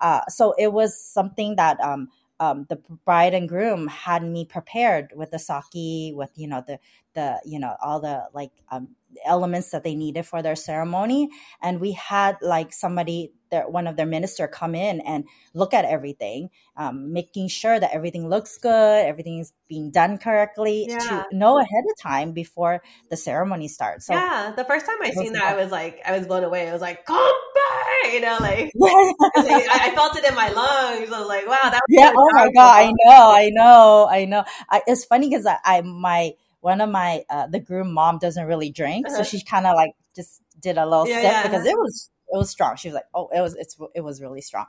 [0.01, 5.13] uh, so it was something that um um, the bride and groom had me prepared
[5.15, 6.79] with the sake, with you know the
[7.13, 8.89] the you know all the like um,
[9.25, 11.29] elements that they needed for their ceremony,
[11.61, 15.85] and we had like somebody, their, one of their minister, come in and look at
[15.85, 20.97] everything, um, making sure that everything looks good, everything is being done correctly Yeah.
[20.99, 24.07] to know ahead of time before the ceremony starts.
[24.07, 24.53] So yeah.
[24.55, 26.69] The first time I seen that, I was like, I was blown away.
[26.69, 28.71] I was like, come back, you know, like.
[28.83, 31.11] I, I felt it in my lungs.
[31.11, 34.25] I was like, "Wow, that was yeah oh my god i know i know i
[34.25, 38.17] know I, it's funny because I, I my one of my uh, the groom mom
[38.19, 39.23] doesn't really drink so Uh-huh.
[39.23, 41.43] she kind of like just did a little Yeah, sip yeah.
[41.43, 44.21] because it was it was strong she was like oh it was it's it was
[44.21, 44.65] really strong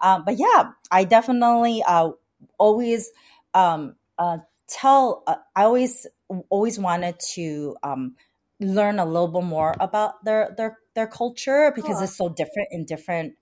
[0.00, 2.10] um but yeah i definitely uh
[2.58, 3.10] always
[3.52, 6.06] um uh tell uh, i always
[6.48, 8.14] always wanted to um
[8.60, 12.04] learn a little bit more about their their their culture because Cool.
[12.04, 13.34] it's so different in different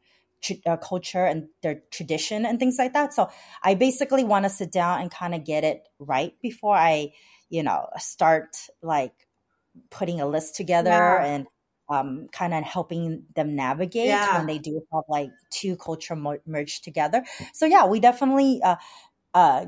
[0.67, 3.15] uh, culture and their tradition and things like that.
[3.15, 3.31] So
[3.63, 7.13] I basically want to sit down and kind of get it right before I,
[7.53, 9.13] you know, start like
[9.91, 11.25] putting a list together Yeah.
[11.25, 11.47] and
[11.89, 14.33] um, kind of helping them navigate Yeah.
[14.33, 17.25] when they do have like two culture mo- merged together.
[17.53, 18.77] So yeah, we definitely uh,
[19.35, 19.67] uh,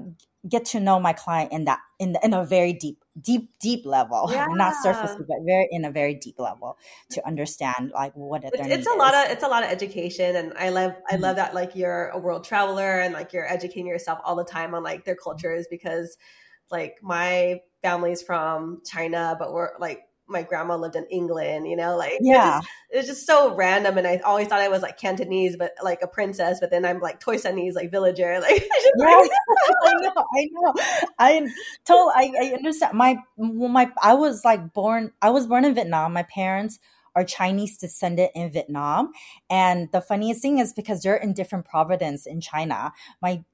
[0.49, 4.31] get to know my client in that in in a very deep, deep, deep level,
[4.49, 6.79] not surface, but very in a very deep level
[7.11, 9.25] to understand like what their it's, it's a lot is.
[9.27, 11.21] of it's a lot of education and i love i Mhm.
[11.21, 14.75] love that like you're a world traveler and like you're educating yourself all the time
[14.75, 16.17] on like their cultures because
[16.71, 21.97] like my family's from china but we're like my grandma lived in england you know
[21.97, 22.61] like it's yeah.
[22.61, 25.99] just, it's just so random and i always thought i was like cantonese but like
[26.03, 29.07] a princess but then i'm like toisanese like villager like just, Yeah,
[29.85, 30.75] I know, I know.
[31.19, 31.49] I
[31.85, 32.97] told I, I understand.
[32.97, 35.13] My well, my I was like born.
[35.21, 36.13] I was born in Vietnam.
[36.13, 36.79] My parents
[37.17, 39.13] are Chinese descendant in Vietnam,
[39.51, 42.93] and the funniest thing is because they're in different province in China.
[43.23, 43.45] My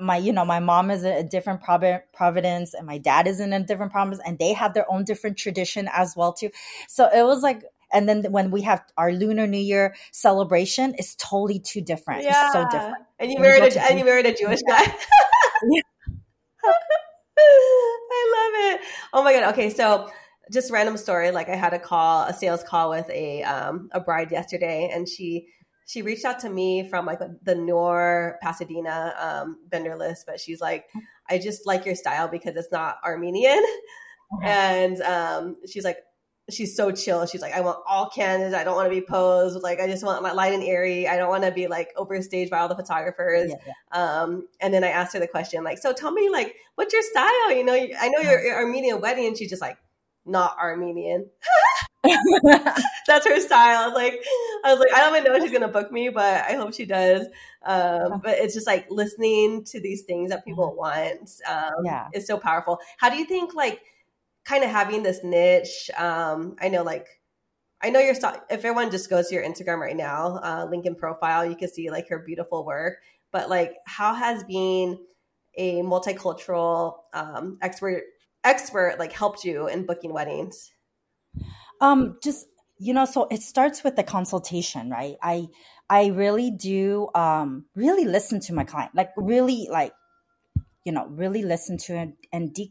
[0.00, 3.62] my you know my mom is a different providence and my dad is in a
[3.62, 6.50] different province and they have their own different tradition as well too
[6.88, 11.14] so it was like and then when we have our lunar new year celebration it's
[11.16, 14.60] totally too different it's so different and you married a, and you married a jewish
[14.68, 14.82] guy
[15.62, 15.80] Yeah.
[17.38, 18.86] I love it.
[19.12, 19.52] Oh my god.
[19.52, 20.08] Okay, so
[20.52, 21.30] just random story.
[21.30, 25.08] Like I had a call, a sales call with a um a bride yesterday, and
[25.08, 25.48] she
[25.86, 30.60] she reached out to me from like the Noor Pasadena um vendor list, but she's
[30.60, 30.86] like,
[31.30, 33.62] I just like your style because it's not Armenian,
[34.32, 34.46] Uh-huh.
[34.46, 35.98] and um she's like.
[36.48, 37.26] She's so chill.
[37.26, 38.54] She's like, I want all candid.
[38.54, 39.60] I don't want to be posed.
[39.64, 41.08] Like, I just want my light and airy.
[41.08, 43.50] I don't want to be like overstaged by all the photographers.
[43.50, 44.20] Yeah, yeah.
[44.22, 47.02] Um, and then I asked her the question, like, so tell me, like, what's your
[47.02, 47.50] style?
[47.50, 49.76] You know, I know you're, you're Armenian wedding, and she's just like,
[50.24, 51.28] not Armenian.
[53.06, 53.78] That's her style.
[53.78, 54.24] I was like,
[54.64, 56.74] I was like, I don't even know if she's gonna book me, but I hope
[56.74, 57.26] she does.
[57.64, 61.30] Um, but it's just like listening to these things that people want.
[61.48, 62.08] Um, Yeah.
[62.12, 62.78] is so powerful.
[62.98, 63.80] How do you think, like,
[64.44, 65.90] kind of having this niche?
[65.96, 67.06] Um, I know, like.
[67.82, 68.42] I know your style.
[68.50, 71.68] If everyone just goes to your Instagram right now, uh, link in profile, you can
[71.68, 72.98] see like her beautiful work.
[73.32, 74.98] But like, how has being
[75.56, 78.04] a multicultural um, expert
[78.44, 80.72] expert like helped you in booking weddings?
[81.80, 82.46] Um just
[82.78, 85.16] you know so it starts with the consultation right?
[85.22, 85.46] I
[85.88, 89.92] i really do um really listen to my client like really like
[90.84, 92.70] you know really listen to it and dig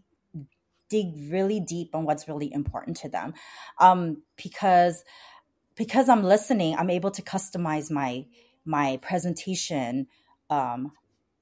[0.89, 3.33] dig really deep on what's really important to them.
[3.79, 5.03] Um because
[5.75, 8.25] because i'm listening i'm able to customize my
[8.65, 10.07] my presentation
[10.49, 10.91] um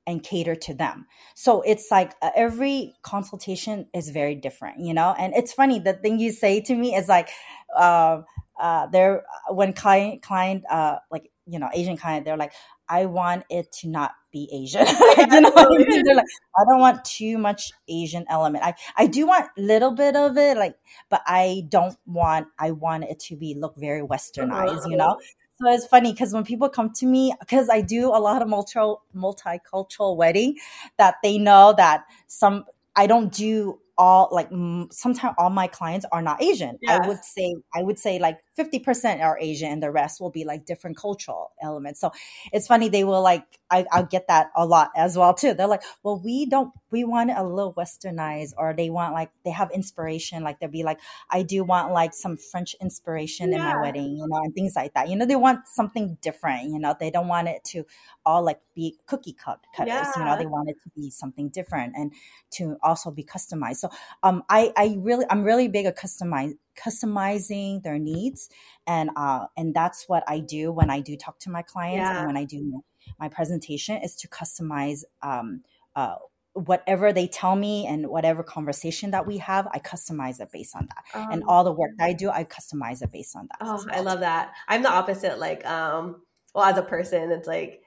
[0.05, 1.05] and cater to them.
[1.35, 5.15] So it's like uh, every consultation is very different you know?
[5.17, 7.29] And it's funny the thing you say to me is like
[7.75, 8.21] uh,
[8.59, 12.53] uh there when client client uh like you know asian client they're like
[12.87, 14.85] i want it to not be asian.
[15.17, 16.03] Like, you know I mean?
[16.03, 18.63] they're like i don't want too much asian element.
[18.63, 20.75] I i do want a little bit of it like
[21.09, 25.17] but i don't want i want it to be look very westernized you know
[25.63, 28.47] so it's funny because when people come to me, because I do a lot of
[28.47, 28.79] multi
[29.15, 30.57] multicultural wedding,
[30.97, 34.49] that they know that some I don't do all like
[34.91, 36.79] sometimes all my clients are not Asian.
[36.87, 40.29] I would say I would say like fifty percent are Asian, and the rest will
[40.31, 41.99] be like different cultural elements.
[41.99, 42.11] So
[42.51, 45.53] it's funny they will like I I get that a lot as well too.
[45.53, 49.31] They're like, well, we don't we want it a little westernized, or they want like
[49.43, 50.43] they have inspiration.
[50.43, 54.27] Like they'll be like, I do want like some French inspiration in my wedding, you
[54.27, 55.09] know, and things like that.
[55.09, 56.69] You know, they want something different.
[56.69, 57.85] You know, they don't want it to
[58.25, 60.07] all like be cookie cut cutters.
[60.15, 62.13] You know, they want it to be something different and
[62.51, 63.77] to also be customized.
[63.77, 63.89] So
[64.21, 68.49] um, I I really I'm really big at customize customizing their needs,
[68.87, 72.17] and uh, and that's what I do when I do talk to my clients Yeah.
[72.19, 72.83] and when I do
[73.19, 75.61] my presentation is to customize um
[75.95, 76.15] uh
[76.53, 80.87] whatever they tell me and whatever conversation that we have i customize it based on
[80.87, 83.57] that and Um, all the work that i do i customize it based on that
[83.59, 84.53] Oh, as I love that.
[84.67, 85.39] I'm the opposite.
[85.39, 86.21] Like, um,
[86.53, 87.81] well, as a person, it's like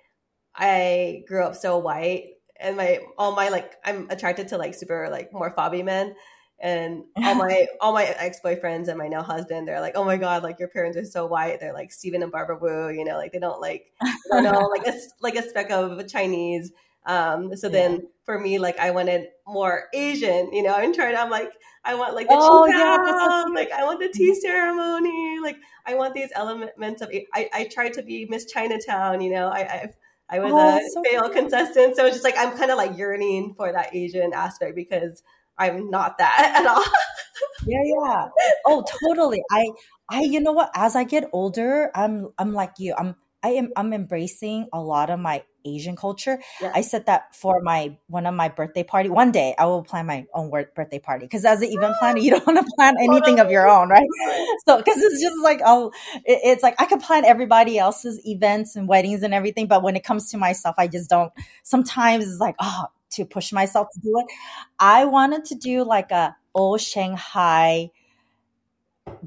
[0.54, 5.08] I grew up so white, and my all my like I'm attracted to like super
[5.10, 6.14] like more fobby men,
[6.58, 10.16] and all my all my ex boyfriends and my now husband, they're like, oh my
[10.16, 11.60] god, like your parents are so white.
[11.60, 13.92] They're like Stephen and Barbara Wu, you know, like they don't like
[14.30, 16.72] I don't know like a like a speck of Chinese.
[17.04, 21.16] Um, so then for me, like I wanted more Asian, you know, I'm trying.
[21.16, 21.52] I'm like,
[21.84, 23.54] I want like the Oh, yeah, that's so cute.
[23.54, 27.10] like I want the tea ceremony, like I want these elements of.
[27.34, 29.48] I I tried to be Miss Chinatown, you know.
[29.48, 29.88] I I,
[30.28, 32.98] I was Oh, a so fail contestant, so it's just like I'm kind of like
[32.98, 35.22] yearning for that Asian aspect because
[35.58, 36.84] I'm not that at all.
[37.66, 38.28] yeah yeah
[38.66, 39.66] oh totally i
[40.08, 43.70] i you know what as i get older i'm i'm like you i'm I am
[43.76, 46.40] I'm embracing a lot of my Asian culture.
[46.60, 46.72] Yeah.
[46.74, 49.08] I said that for my one of my birthday party.
[49.08, 52.30] One day I will plan my own birthday party because as an event planner, you
[52.32, 54.08] don't want to plan anything of your own, right?
[54.66, 55.92] So because it's just like oh,
[56.24, 59.94] it- it's like I can plan everybody else's events and weddings and everything, but when
[59.94, 61.32] it comes to myself, I just don't.
[61.62, 64.26] Sometimes it's like oh, to push myself to do it.
[64.78, 67.90] I wanted to do like a old Shanghai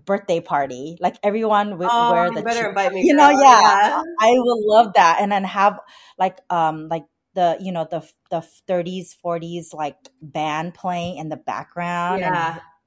[0.06, 3.04] birthday party, like everyone would Oh, wear you the better invite me.
[3.04, 3.42] you know, girl.
[3.44, 5.80] yeah, I would love that, and then have
[6.18, 11.38] like um like the you know the the 30s 40s like band playing in the
[11.38, 12.36] background and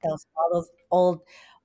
[0.03, 1.21] those all those old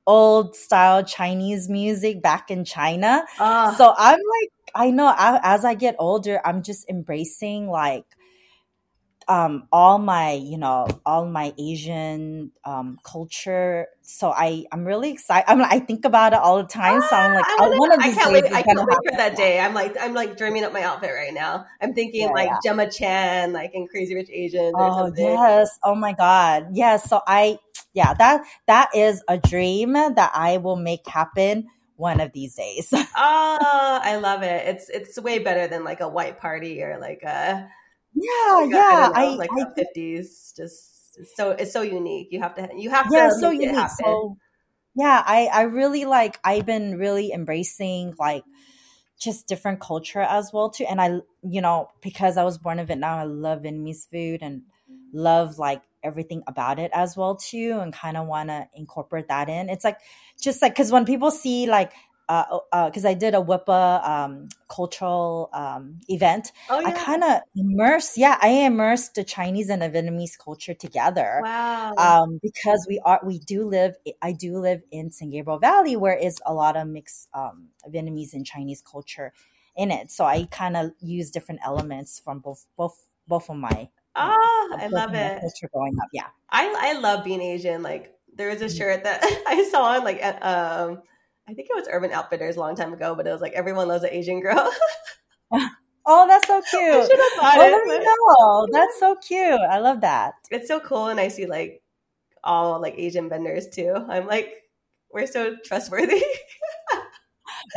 [0.06, 3.24] old style Chinese music back in China.
[3.38, 8.04] Oh, So I'm like, I know I, as I get older, I'm just embracing like
[9.28, 15.44] um all my you know all my asian um culture so i i'm really excited
[15.48, 17.78] i'm like i think about it all the time so i'm like I, I, wanna-
[17.78, 18.44] one of I can't wait.
[18.52, 19.58] I can't wait for that day.
[19.60, 21.66] I'm like, I'm like dreaming up my outfit right now.
[21.80, 22.58] I'm thinking Yeah, like yeah.
[22.62, 25.24] Gemma Chan, like in Crazy Rich Asians or Oh something.
[25.24, 25.78] yes.
[25.84, 26.68] Oh my God.
[26.72, 27.08] Yes.
[27.08, 27.58] So I
[27.94, 32.92] yeah, that that is a dream that I will make happen one of these days.
[32.92, 32.98] Oh,
[34.02, 34.66] I love it.
[34.68, 37.68] It's it's way better than like a white party or like a
[38.20, 39.12] yeah, like yeah.
[39.14, 40.52] I, I, like I a fifties.
[40.56, 42.28] Just so it's so unique.
[42.30, 43.90] You have to you have yeah, to so unique.
[44.02, 44.36] So
[44.94, 48.44] yeah, I I really like I've been really embracing like
[49.18, 50.84] just different culture as well too.
[50.88, 54.62] And I you know, because I was born in Vietnam, I love Vietnamese food and
[55.12, 59.48] love like everything about it as well too and kind of want to incorporate that
[59.48, 59.68] in.
[59.68, 59.98] It's like
[60.40, 61.92] just like cuz when people see like
[62.28, 66.52] uh, uh, cause I did a WIPA um, cultural um, event.
[66.68, 66.88] oh yeah.
[66.88, 71.94] I kind of immerse, yeah, I immersed the Chinese and the Vietnamese culture together wow.
[71.96, 76.16] um, because we are we do live I do live in San Gabriel Valley where
[76.16, 79.32] is a lot of mixed um, Vietnamese and Chinese culture
[79.76, 80.10] in it.
[80.10, 84.88] So I kind of use different elements from both both both of my oh, I
[84.88, 85.40] love it.
[85.40, 86.08] culture growing up.
[86.12, 86.28] Yeah.
[86.50, 87.82] I I love being Asian.
[87.82, 88.76] Like there was a Mhm.
[88.76, 91.02] shirt that I saw on like at, um
[91.48, 93.88] I think it was Urban Outfitters a long time ago, but it was like everyone
[93.88, 94.70] loves an Asian girl.
[96.10, 97.02] Oh, that's so I cute.
[97.02, 98.02] should have bought Oh, it.
[98.06, 98.66] know.
[98.72, 99.60] That's so cute.
[99.60, 100.34] I love that.
[100.50, 101.82] It's so cool, and I see like
[102.42, 103.94] all like Asian vendors too.
[104.08, 104.54] I'm like,
[105.12, 106.22] we're so trustworthy.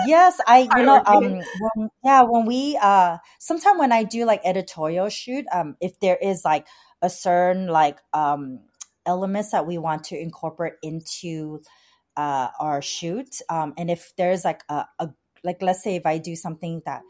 [0.07, 4.41] Yes, I you know um when, yeah when we uh sometime when I do like
[4.43, 6.67] editorial shoot um if there is like
[7.01, 8.59] a certain like um
[9.05, 11.61] elements that we want to incorporate into
[12.17, 15.09] uh our shoot um and if there's like a, a
[15.43, 17.01] like let's say if I do something that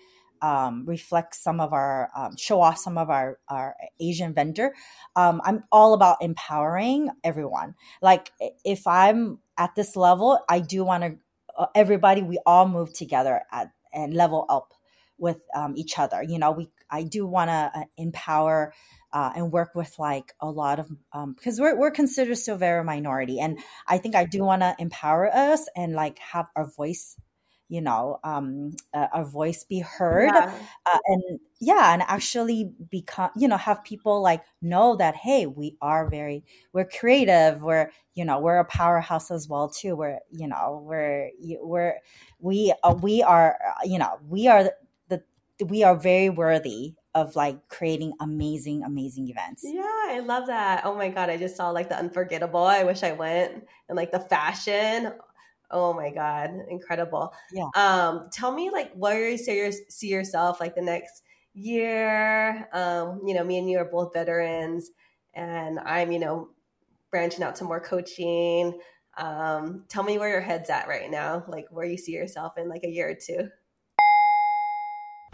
[0.42, 4.74] um reflects some of our um, show off some of our our Asian vendor
[5.16, 7.76] um I'm all about empowering everyone.
[8.02, 8.32] Like
[8.66, 11.16] if I'm at this level I do want to
[11.58, 14.74] uh, everybody we all move together at, and level up
[15.18, 16.24] with um, each other.
[16.24, 18.74] You know we i do want to uh, empower
[19.14, 20.90] uh, and work with like a lot of
[21.36, 25.28] because we're, we're considered still very minority and i think i do want to empower
[25.34, 27.18] us and like have our voice
[27.70, 30.52] you know um uh, our voice be heard Yeah.
[30.86, 35.78] uh, and yeah and actually become you know have people like know that hey we
[35.82, 36.44] are very
[36.74, 41.30] we're creative we're you know we're a powerhouse as well too we're you know we're
[41.62, 41.96] we're
[42.40, 44.72] we uh, we are uh, you know we are
[45.08, 45.24] the
[45.66, 50.84] we are very worthy of like creating amazing amazing events Yeah, I love that.
[50.86, 52.64] Oh my god, I just saw like the unforgettable.
[52.64, 55.14] I wish I went and like the fashion.
[55.70, 57.34] Oh my god, incredible.
[57.52, 57.70] Yeah.
[57.76, 62.68] Um, tell me like where you see, your, see yourself like the next year.
[62.74, 64.92] Um, you know, me and you are both veterans,
[65.34, 66.50] and I'm you know
[67.10, 68.80] branching out to more coaching.
[69.18, 72.70] Um, tell me where your head's at right now, like where you see yourself in
[72.70, 73.50] like a year or two.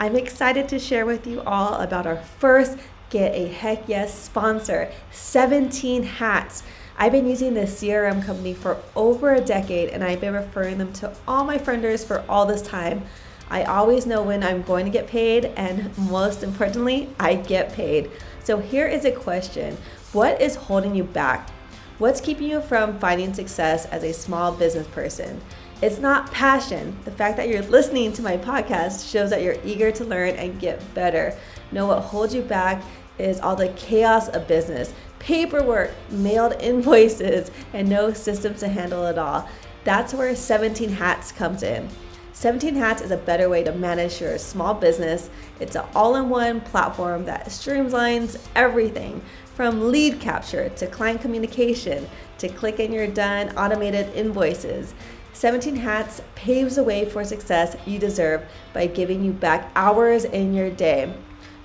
[0.00, 2.78] I'm excited to share with you all about our first
[3.10, 6.62] Get a Heck Yes sponsor 17 Hats.
[6.96, 10.92] I've been using this CRM company for over a decade and I've been referring them
[10.94, 13.06] to all my frienders for all this time.
[13.50, 18.12] I always know when I'm going to get paid, and most importantly, I get paid.
[18.44, 19.76] So here is a question
[20.12, 21.50] What is holding you back?
[21.98, 25.40] What's keeping you from finding success as a small business person?
[25.80, 26.96] It's not passion.
[27.04, 30.58] The fact that you're listening to my podcast shows that you're eager to learn and
[30.58, 31.38] get better.
[31.70, 32.82] Know what holds you back
[33.16, 39.18] is all the chaos of business paperwork, mailed invoices, and no systems to handle it
[39.18, 39.48] all.
[39.84, 41.88] That's where 17 Hats comes in.
[42.32, 45.30] 17 Hats is a better way to manage your small business.
[45.60, 49.22] It's an all in one platform that streamlines everything
[49.54, 52.08] from lead capture to client communication
[52.38, 54.94] to click and you're done automated invoices.
[55.38, 60.52] 17 Hats paves the way for success you deserve by giving you back hours in
[60.52, 61.14] your day.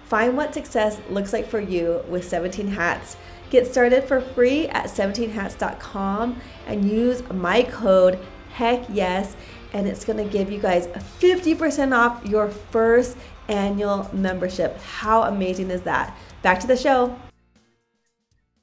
[0.06, 3.18] Find what success looks like for you with 17 Hats.
[3.50, 8.20] Get started for free at 17hats.com and use my code
[8.52, 9.36] heck yes
[9.74, 10.86] and it's going to give you guys
[11.20, 13.18] 50% off your first
[13.48, 14.80] annual membership.
[14.82, 16.16] How amazing is that?
[16.44, 17.18] Back to the show.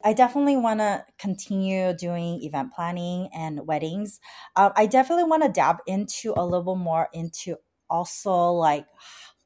[0.02, 4.18] I definitely want to continue doing event planning and weddings.
[4.56, 7.56] Uh, I definitely want to dab into a little more into
[7.90, 8.86] also like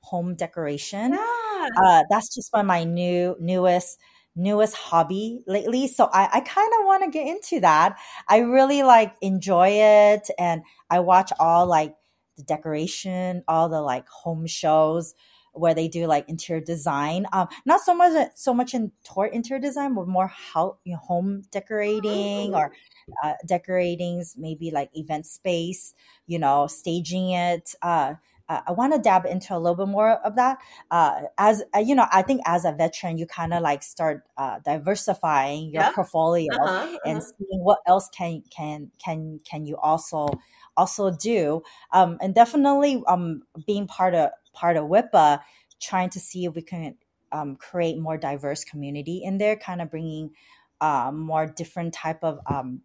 [0.00, 1.12] home decoration.
[1.12, 1.68] Yeah.
[1.76, 3.98] Uh, that's just one of my new newest
[4.36, 5.86] newest hobby lately.
[5.86, 7.96] So I, I kind of want to get into that.
[8.28, 11.94] I really like enjoy it and I watch all like
[12.36, 15.14] the decoration, all the like home shows
[15.54, 17.26] where they do like interior design.
[17.32, 20.98] Um, not so much so much in tour interior design, but more how you know,
[20.98, 22.72] home decorating or
[23.22, 25.94] uh, decoratings, maybe like event space.
[26.26, 27.74] You know, staging it.
[27.82, 28.14] Uh,
[28.48, 30.58] uh, I want to dab into a little bit more of that.
[30.90, 34.24] Uh, as uh, you know, I think as a veteran, you kind of like start
[34.36, 36.98] uh, diversifying your portfolio uh-huh, uh-huh.
[37.06, 40.28] and seeing what else can can can can you also
[40.76, 41.62] also do.
[41.92, 45.40] Um, and definitely um, being part of part of WIPA,
[45.80, 46.96] trying to see if we can
[47.32, 50.30] um, create more diverse community in there, kind of bringing
[50.80, 52.82] uh, more different type of um,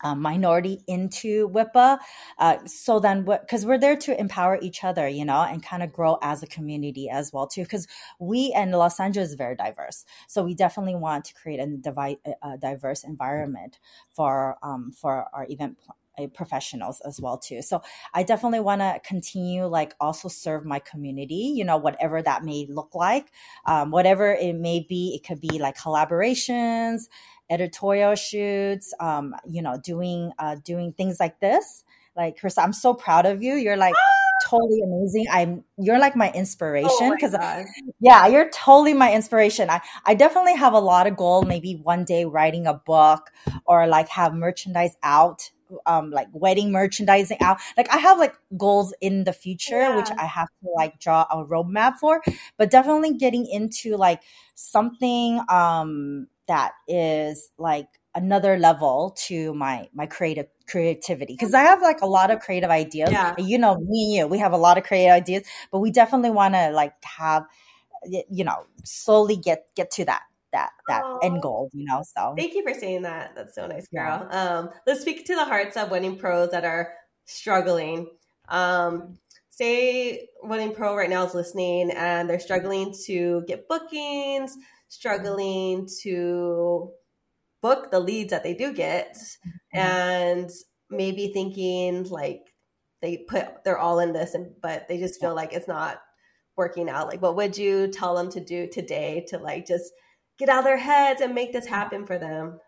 [0.00, 1.98] uh, minority into WIPA.
[2.38, 5.92] Uh, so then, because we're there to empower each other, you know, and kind of
[5.92, 7.62] grow as a community as well too.
[7.62, 7.88] Because
[8.18, 12.58] we and Los Angeles is very diverse, so we definitely want to create a, a
[12.58, 13.78] diverse environment
[14.14, 15.78] for um, for our event
[16.26, 17.80] professionals as well too so
[18.14, 22.66] i definitely want to continue like also serve my community you know whatever that may
[22.68, 23.30] look like
[23.66, 27.02] um, whatever it may be it could be like collaborations
[27.50, 31.84] editorial shoots um, you know doing uh, doing things like this
[32.16, 33.94] like chris i'm so proud of you you're like
[34.44, 35.26] totally amazing.
[35.30, 37.64] I'm you're like my inspiration because oh
[38.00, 39.70] yeah, you're totally my inspiration.
[39.70, 41.42] I I definitely have a lot of goal.
[41.42, 43.30] Maybe one day writing a book
[43.64, 45.50] or like have merchandise out
[45.86, 49.96] um like wedding merchandising out like i have like goals in the future yeah.
[49.96, 52.20] which i have to like draw a roadmap for
[52.56, 54.22] but definitely getting into like
[54.54, 61.80] something um that is like another level to my my creative creativity because i have
[61.82, 63.34] like a lot of creative ideas yeah.
[63.38, 66.30] you know me and you we have a lot of creative ideas but we definitely
[66.30, 67.44] want to like have
[68.04, 70.22] you know slowly get get to that
[70.58, 71.18] that that Aww.
[71.22, 72.02] end goal, you know.
[72.16, 73.32] So thank you for saying that.
[73.34, 74.26] That's so nice, girl.
[74.30, 74.58] Yeah.
[74.58, 76.92] Um, let's speak to the hearts of wedding pros that are
[77.24, 78.08] struggling.
[78.48, 79.18] Um,
[79.50, 84.56] say wedding pro right now is listening and they're struggling to get bookings,
[84.88, 86.90] struggling to
[87.60, 89.78] book the leads that they do get, mm-hmm.
[89.78, 90.50] and
[90.90, 92.40] maybe thinking like
[93.02, 96.00] they put they're all in this and but they just feel like it's not
[96.56, 99.92] working out like what would you tell them to do today to like just
[100.38, 102.60] get out of their heads and make this happen for them?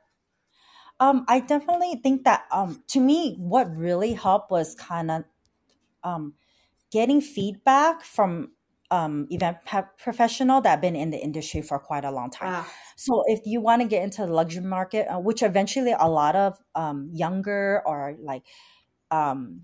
[0.98, 5.24] Um, I definitely think that um, to me, what really helped was kind of
[6.04, 6.34] um,
[6.92, 8.52] getting feedback from
[8.90, 9.58] um, event
[9.98, 12.48] professional that have been in the industry for quite a long time.
[12.52, 12.72] Ah.
[12.96, 16.36] So if you want to get into the luxury market, uh, which eventually a lot
[16.36, 18.42] of um, younger or like
[19.10, 19.62] um,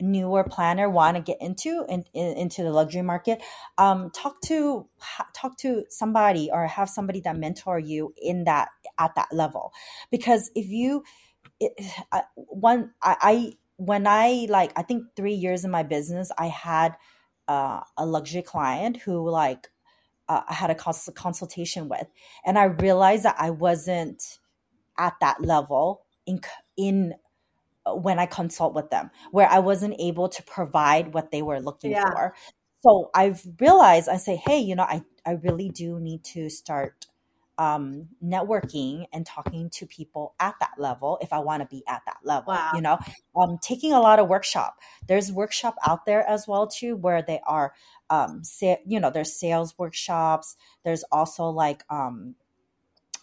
[0.00, 3.42] newer planner want to get into in, in, into the luxury market
[3.78, 8.68] um, talk to ha, talk to somebody or have somebody that mentor you in that
[8.98, 9.72] at that level.
[10.10, 11.04] Because if you
[11.58, 11.72] it,
[12.12, 16.46] I, one I, I when i like i think three years in my business i
[16.46, 16.96] had
[17.48, 19.68] uh, a luxury client who like
[20.28, 22.06] uh, i had a cons- consultation with.
[22.44, 24.38] And i realized that i wasn't
[24.98, 26.40] at that level in
[26.76, 27.14] in
[27.86, 31.92] when I consult with them, where I wasn't able to provide what they were looking
[31.92, 32.10] yeah.
[32.10, 32.34] for.
[32.82, 37.06] So I've realized I say, hey, you know, I, I really do need to start
[37.58, 42.00] um, networking and talking to people at that level if I want to be at
[42.06, 42.54] that level.
[42.54, 42.70] Wow.
[42.74, 42.98] You know,
[43.36, 44.78] um, taking a lot of workshop.
[45.06, 47.74] There's workshop out there as well too, where they are,
[48.08, 50.56] um, sa- you know, there's sales workshops.
[50.84, 52.34] There's also like um,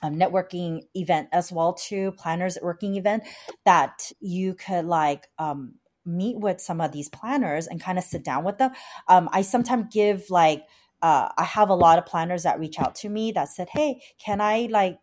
[0.01, 3.23] um, networking event as well too planners working event
[3.65, 5.75] that you could like um,
[6.05, 8.71] meet with some of these planners and kind of sit down with them.
[9.07, 10.63] Um, i sometimes give like
[11.01, 14.01] uh, i have a lot of planners that reach out to me that said hey
[14.17, 14.99] can i like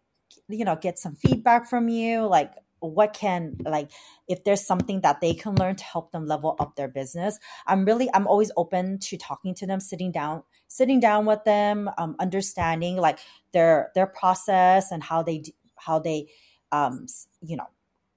[0.48, 2.26] you know get some feedback from you?
[2.26, 3.90] Like what can like
[4.28, 7.38] if there's something that they can learn to help them level up their business?
[7.66, 11.90] I'm really i'm always open to talking to them sitting down sitting down with them
[11.98, 13.18] um, understanding like
[13.52, 15.42] their their process and how they
[15.76, 16.26] how they
[16.72, 17.06] um
[17.42, 17.66] you know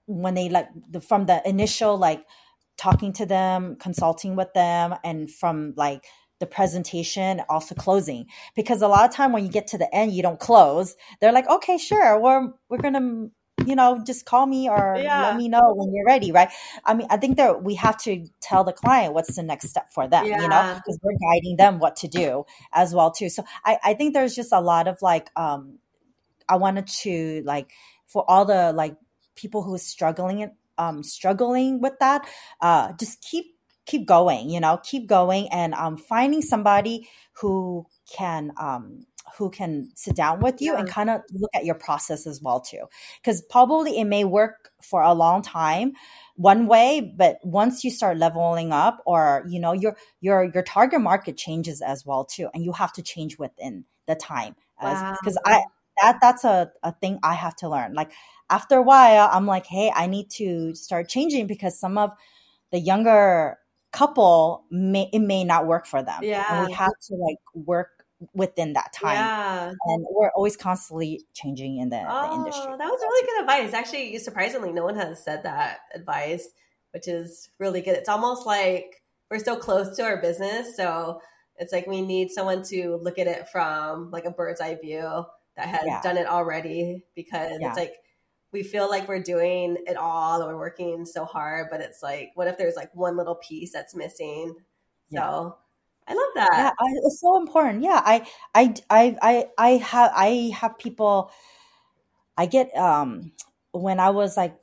[0.07, 2.25] when they like the, from the initial like
[2.77, 6.05] talking to them, consulting with them, and from like
[6.39, 8.25] the presentation, also closing.
[8.55, 10.95] Because a lot of time when you get to the end, you don't close.
[11.19, 13.27] They're like, okay, sure, we're we're gonna
[13.67, 15.21] you know just call me or Yeah.
[15.23, 16.49] let me know when you're ready right?
[16.85, 19.87] I mean i think that we have to tell the client what's the next step
[19.93, 23.29] for them you know because we're guiding them what to do as well too.
[23.29, 25.79] So i i think there's just a lot of like um
[26.49, 27.71] i wanted to like
[28.07, 28.95] for all the like
[29.35, 32.27] people who are struggling um struggling with that
[32.61, 33.45] uh just keep
[33.85, 37.07] keep going you know keep going and um finding somebody
[37.41, 39.05] who can um
[39.37, 42.59] who can sit down with you and kind of look at your process as well
[42.59, 42.85] too.
[43.21, 45.93] Because probably it may work for a long time
[46.35, 51.01] one way but once you start leveling up or you know your your your target
[51.01, 55.59] market changes as well too and you have to change within the time because i
[55.99, 57.95] that that's a, a thing i have to learn.
[57.95, 58.11] Like
[58.51, 62.11] after a while i'm like hey i need to start changing because some of
[62.71, 63.57] the younger
[63.91, 66.21] couple may it may not work for them.
[66.21, 66.59] And Yeah.
[66.59, 67.96] we have to like work
[68.33, 69.73] within that time Yeah.
[69.85, 73.73] and we're always constantly changing in the, the industry Oh, that was really good advice.
[73.73, 76.47] Actually, surprisingly, no one has said that advice,
[76.93, 77.95] which is really good.
[77.95, 81.21] It's almost like we're so close to our business, so
[81.57, 85.25] it's like we need someone to look at it from like a bird's eye view
[85.55, 86.01] that has Yeah.
[86.01, 87.03] done it already.
[87.15, 87.69] Because Yeah.
[87.69, 87.93] it's like
[88.51, 92.31] we feel like we're doing it all and we're working so hard, but it's like,
[92.35, 94.55] what if there's like one little piece that's missing?
[95.11, 95.49] So Yeah.
[96.07, 96.49] I love that.
[96.57, 101.31] yeah I, it's so important yeah I, I i i i have i have people
[102.37, 103.31] i get um
[103.71, 104.57] when i was like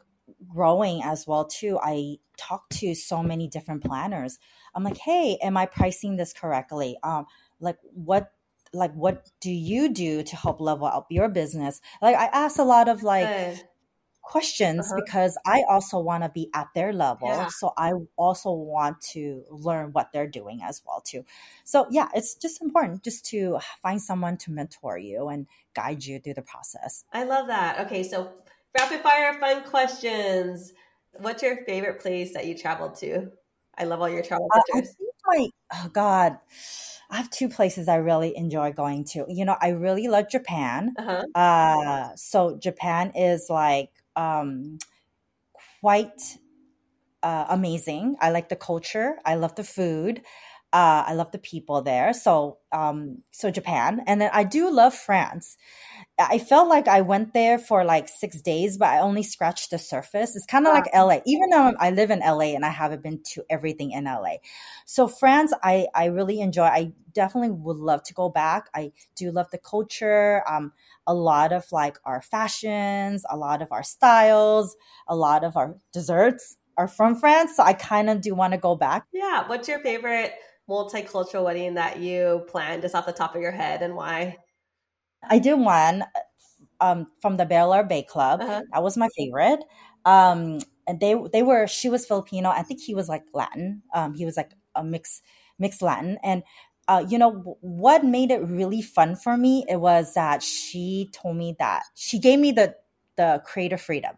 [0.49, 4.39] growing as well too i talked to so many different planners
[4.75, 7.27] i'm like hey am i pricing this correctly um
[7.61, 8.33] like what
[8.73, 12.65] like what do you do to help level up your business like i asked a
[12.65, 13.63] lot of like Good.
[14.25, 15.01] Questions Uh-huh.
[15.05, 17.29] because I also want to be at their level.
[17.29, 17.47] Yeah.
[17.49, 21.25] So I also want to learn what they're doing as well too.
[21.65, 26.21] So yeah, it's just important just to find someone to mentor you and guide you
[26.21, 27.05] through the process.
[27.13, 27.87] I love that.
[27.87, 28.33] Okay, so
[28.79, 30.73] rapid fire fun questions.
[31.13, 33.33] What's your favorite place that you traveled to?
[33.77, 34.97] I love all your travel Uh, pictures.
[34.99, 36.39] think my oh god,
[37.11, 39.25] I have two places I really enjoy going to.
[39.29, 40.97] You know, I really love Japan.
[40.97, 41.25] Uh-huh.
[41.35, 44.79] Uh so Japan is like um
[45.81, 46.39] quite
[47.23, 48.17] uh, amazing.
[48.21, 49.17] I like the culture.
[49.25, 50.23] I love the food.
[50.75, 52.13] Uh, I love the people there.
[52.13, 55.57] So, um, so Japan, and then I do love France.
[56.19, 59.79] I felt like I went there for like six days, but I only scratched the
[59.79, 60.35] surface.
[60.35, 63.23] It's kind of like LA, even though I live in LA and I haven't been
[63.35, 64.39] to everything in LA.
[64.85, 66.65] So France, I I really enjoy.
[66.65, 68.69] I definitely would love to go back.
[68.75, 70.43] I do love the culture.
[70.49, 70.73] Um,
[71.07, 75.77] a lot of like our fashions, a lot of our styles, a lot of our
[75.93, 77.57] desserts are from France.
[77.57, 79.07] So I kind of do want to go back.
[79.13, 79.47] Yeah.
[79.47, 80.33] What's your favorite
[80.69, 84.39] multicultural wedding that you planned just off the top of your head and why?
[85.29, 86.05] I did one
[86.81, 88.41] um, from the Air Bay Club.
[88.41, 88.63] Uh-huh.
[88.73, 89.61] That was my favorite.
[90.05, 92.51] Um, and they they were she was Filipino.
[92.51, 93.83] I think he was like Latin.
[93.95, 95.23] Um, he was like a mix
[95.59, 96.19] mixed Latin.
[96.23, 96.43] And
[96.89, 99.65] uh, you know what made it really fun for me?
[99.69, 102.75] It was that she told me that she gave me the
[103.17, 104.17] the creative freedom.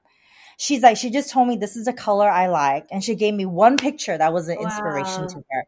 [0.58, 3.34] She's like she just told me this is a color I like, and she gave
[3.34, 5.64] me one picture that was an inspiration to her.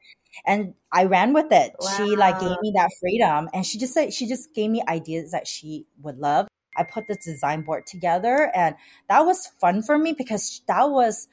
[0.46, 1.74] And I ran with it.
[1.96, 5.30] She like gave me that freedom, and she just said she just gave me ideas
[5.32, 6.48] that she would love.
[6.76, 8.74] I put this design board together, and
[9.08, 11.28] that was fun for me because that was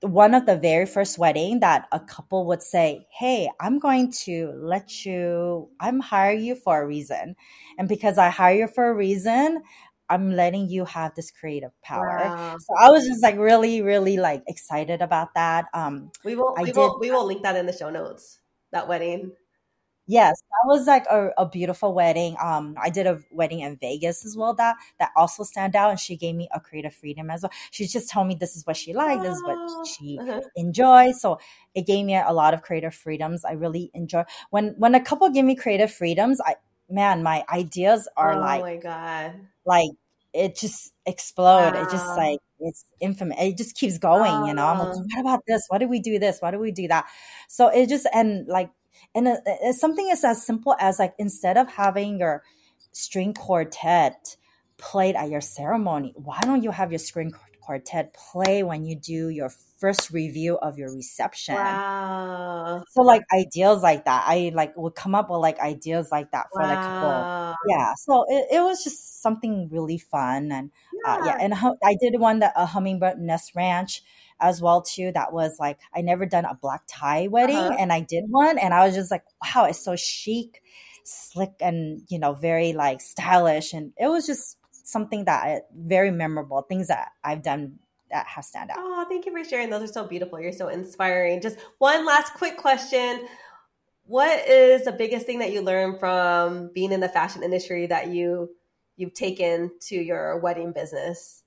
[0.00, 4.52] one of the very first wedding that a couple would say, "Hey, I'm going to
[4.54, 5.70] let you.
[5.80, 7.34] I'm hire you for a reason,
[7.78, 9.62] and because I hire you for a reason,
[10.10, 12.56] I'm letting you have this creative power." Wow.
[12.58, 15.66] So I was just like really, really like excited about that.
[15.74, 18.40] Um, We will I we did- will we will link that in the show notes.
[18.72, 19.32] That wedding.
[20.10, 22.34] Yes, that was like a, a beautiful wedding.
[22.42, 24.54] Um, I did a wedding in Vegas as well.
[24.54, 27.52] That that also stand out, and she gave me a creative freedom as well.
[27.70, 30.40] She just told me this is what she liked, this is what she uh-huh.
[30.56, 31.20] enjoys.
[31.20, 31.38] So
[31.74, 33.44] it gave me a lot of creative freedoms.
[33.44, 36.40] I really enjoy when when a couple give me creative freedoms.
[36.40, 36.56] I
[36.90, 39.34] man, my ideas are oh like my god.
[39.66, 39.90] like
[40.34, 41.74] it just explode.
[41.74, 43.38] It just like it's infamous.
[43.40, 44.66] It just keeps going, you know.
[44.66, 45.02] I'm like, Oh.
[45.14, 45.64] what about this?
[45.68, 46.38] Why do we do this?
[46.40, 47.06] Why do we do that?
[47.48, 48.70] So it just and like
[49.14, 49.28] and
[49.74, 52.42] something is as simple as like instead of having your
[52.92, 54.36] string quartet
[54.76, 59.28] played at your ceremony, why don't you have your string quartet play when you do
[59.28, 61.54] your first review of your reception.
[61.54, 62.82] Wow.
[62.86, 66.46] So like ideas like that, I like would come up with like ideas like that
[66.54, 67.28] for like couple.
[67.28, 67.54] Wow.
[67.62, 70.70] Yeah, so it, it was just something really fun and
[71.04, 71.36] uh, yeah, Yeah.
[71.40, 71.54] and
[71.84, 74.02] I did one that a hummingbird nest ranch
[74.40, 75.12] as well too.
[75.12, 77.76] That was like I never done a black tie wedding, Uh-huh.
[77.78, 79.24] and I did one, and I was just like,
[79.54, 80.62] wow, it's so chic,
[81.04, 86.10] slick, and you know, very like stylish, and it was just something that I, very
[86.10, 86.62] memorable.
[86.62, 87.78] Things that I've done
[88.10, 88.76] that have stand out.
[88.78, 89.70] Oh, thank you for sharing.
[89.70, 90.40] Those are so beautiful.
[90.40, 91.40] You're so inspiring.
[91.40, 93.26] Just one last quick question.
[94.04, 98.08] What is the biggest thing that you learned from being in the fashion industry that
[98.08, 98.50] you
[98.96, 101.42] you've taken to your wedding business?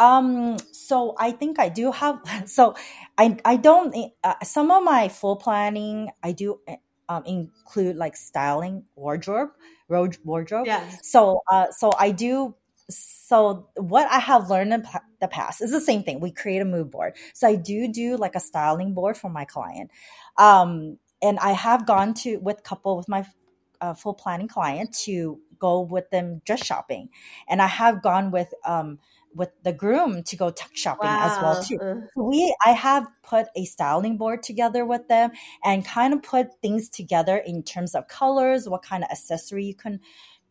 [0.00, 2.20] Um, so I think I do have.
[2.46, 2.74] So
[3.16, 3.94] I I don't.
[4.24, 6.60] Uh, some of my full planning I do
[7.08, 9.50] um, include like styling, wardrobe,
[9.88, 10.66] wardrobe.
[10.66, 10.98] Yes.
[11.02, 12.54] So uh, so I do.
[12.90, 14.86] So what I have learned in
[15.20, 16.20] the past is the same thing.
[16.20, 17.16] We create a mood board.
[17.34, 19.90] So I do do like a styling board for my client.
[20.36, 23.26] Um, and I have gone to with couple with my
[23.80, 27.10] uh, full planning client to go with them dress shopping,
[27.48, 28.98] and I have gone with um
[29.34, 31.78] with the groom to go tuck shopping as well too.
[32.16, 35.30] Uh, We I have put a styling board together with them
[35.64, 39.74] and kind of put things together in terms of colors, what kind of accessory you
[39.74, 40.00] can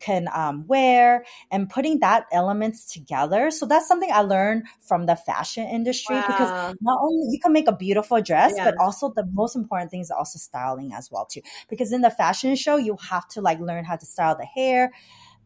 [0.00, 3.50] can um, wear, and putting that elements together.
[3.50, 7.68] So that's something I learned from the fashion industry because not only you can make
[7.68, 8.64] a beautiful dress, Yes.
[8.64, 11.42] but also the most important thing is also styling as well too.
[11.68, 14.92] Because in the fashion show, you have to like learn how to style the hair,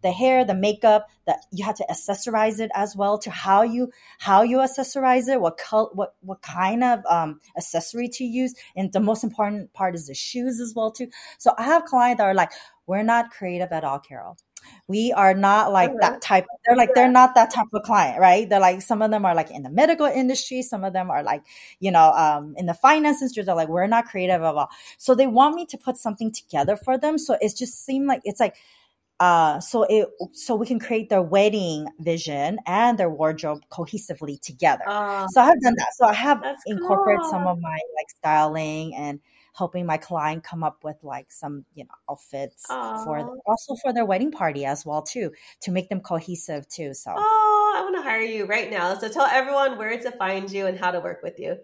[0.02, 3.90] the hair, the makeup, that you have to accessorize it as well to how you
[4.18, 8.92] how you accessorize it, what color, what what kind of um, accessory to use, and
[8.92, 11.08] the most important part is the shoes as well too.
[11.38, 12.50] So I have clients that are like,
[12.86, 14.36] we're not creative at all, Carol.
[14.88, 15.98] We are not like Uh-huh.
[16.00, 16.46] that type.
[16.66, 18.48] They're like they're not that type of client, right?
[18.48, 21.22] They're like some of them are like in the medical industry, some of them are
[21.22, 21.42] like
[21.80, 23.42] you know um, in the finance industry.
[23.44, 24.70] They're like we're not creative at all.
[24.98, 27.18] So they want me to put something together for them.
[27.18, 28.56] So it just seemed like it's like
[29.20, 34.82] uh so it so we can create their wedding vision and their wardrobe cohesively together
[34.88, 38.92] Oh, so i have done that so i have incorporated some of my like styling
[38.96, 39.20] and
[39.54, 43.36] helping my client come up with like some you know outfits for Aw.
[43.46, 47.74] also for their wedding party as well too to make them cohesive too so oh,
[47.76, 48.96] I want to hire you right now.
[48.96, 51.58] So tell everyone where to find you and how to work with you.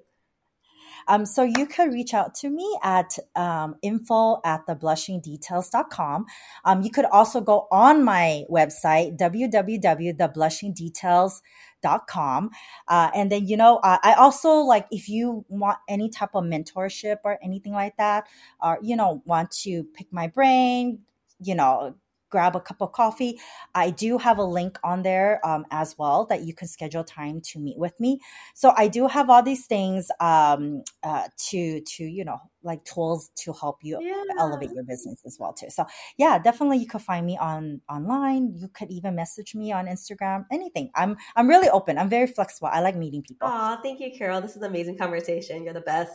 [1.08, 6.26] Um, so you could reach out to me at um, info at theblushingdetails.com.
[6.64, 11.40] Um, you could also go on my website, www.theblushingdetails.com.
[11.82, 16.44] Uh, and then, you know, uh, I also like if you want any type of
[16.44, 18.26] mentorship or anything like that,
[18.62, 21.00] or, you know, want to pick my brain,
[21.40, 21.94] you know,
[22.30, 23.38] grab a cup of coffee.
[23.74, 27.40] I do have a link on there um, as well that you can schedule time
[27.42, 28.20] to meet with me.
[28.54, 33.30] So I do have all these things um, uh, to to you know like tools
[33.36, 34.22] to help you Yeah.
[34.38, 35.70] elevate your business as well too.
[35.70, 38.54] So yeah, definitely you could find me on online.
[38.56, 40.44] You could even message me on Instagram.
[40.50, 40.90] Anything.
[40.94, 41.98] I'm I'm really open.
[41.98, 42.68] I'm very flexible.
[42.72, 43.48] I like meeting people.
[43.50, 44.40] Oh, thank you, Carol.
[44.40, 45.64] This is an amazing conversation.
[45.64, 46.12] You're the best.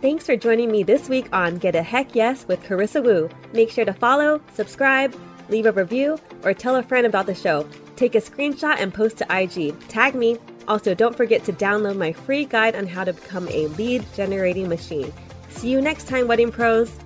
[0.00, 3.28] Thanks for joining me this week on Get a Heck Yes with Carissa Woo.
[3.52, 5.14] Make sure to follow, subscribe,
[5.50, 7.68] leave a review, or tell a friend about the show.
[7.96, 9.78] Take a screenshot and post to IG.
[9.88, 10.38] Tag me.
[10.66, 14.70] Also, don't forget to download my free guide on how to become a lead generating
[14.70, 15.12] machine.
[15.50, 16.98] See you next time, Wedding Pros.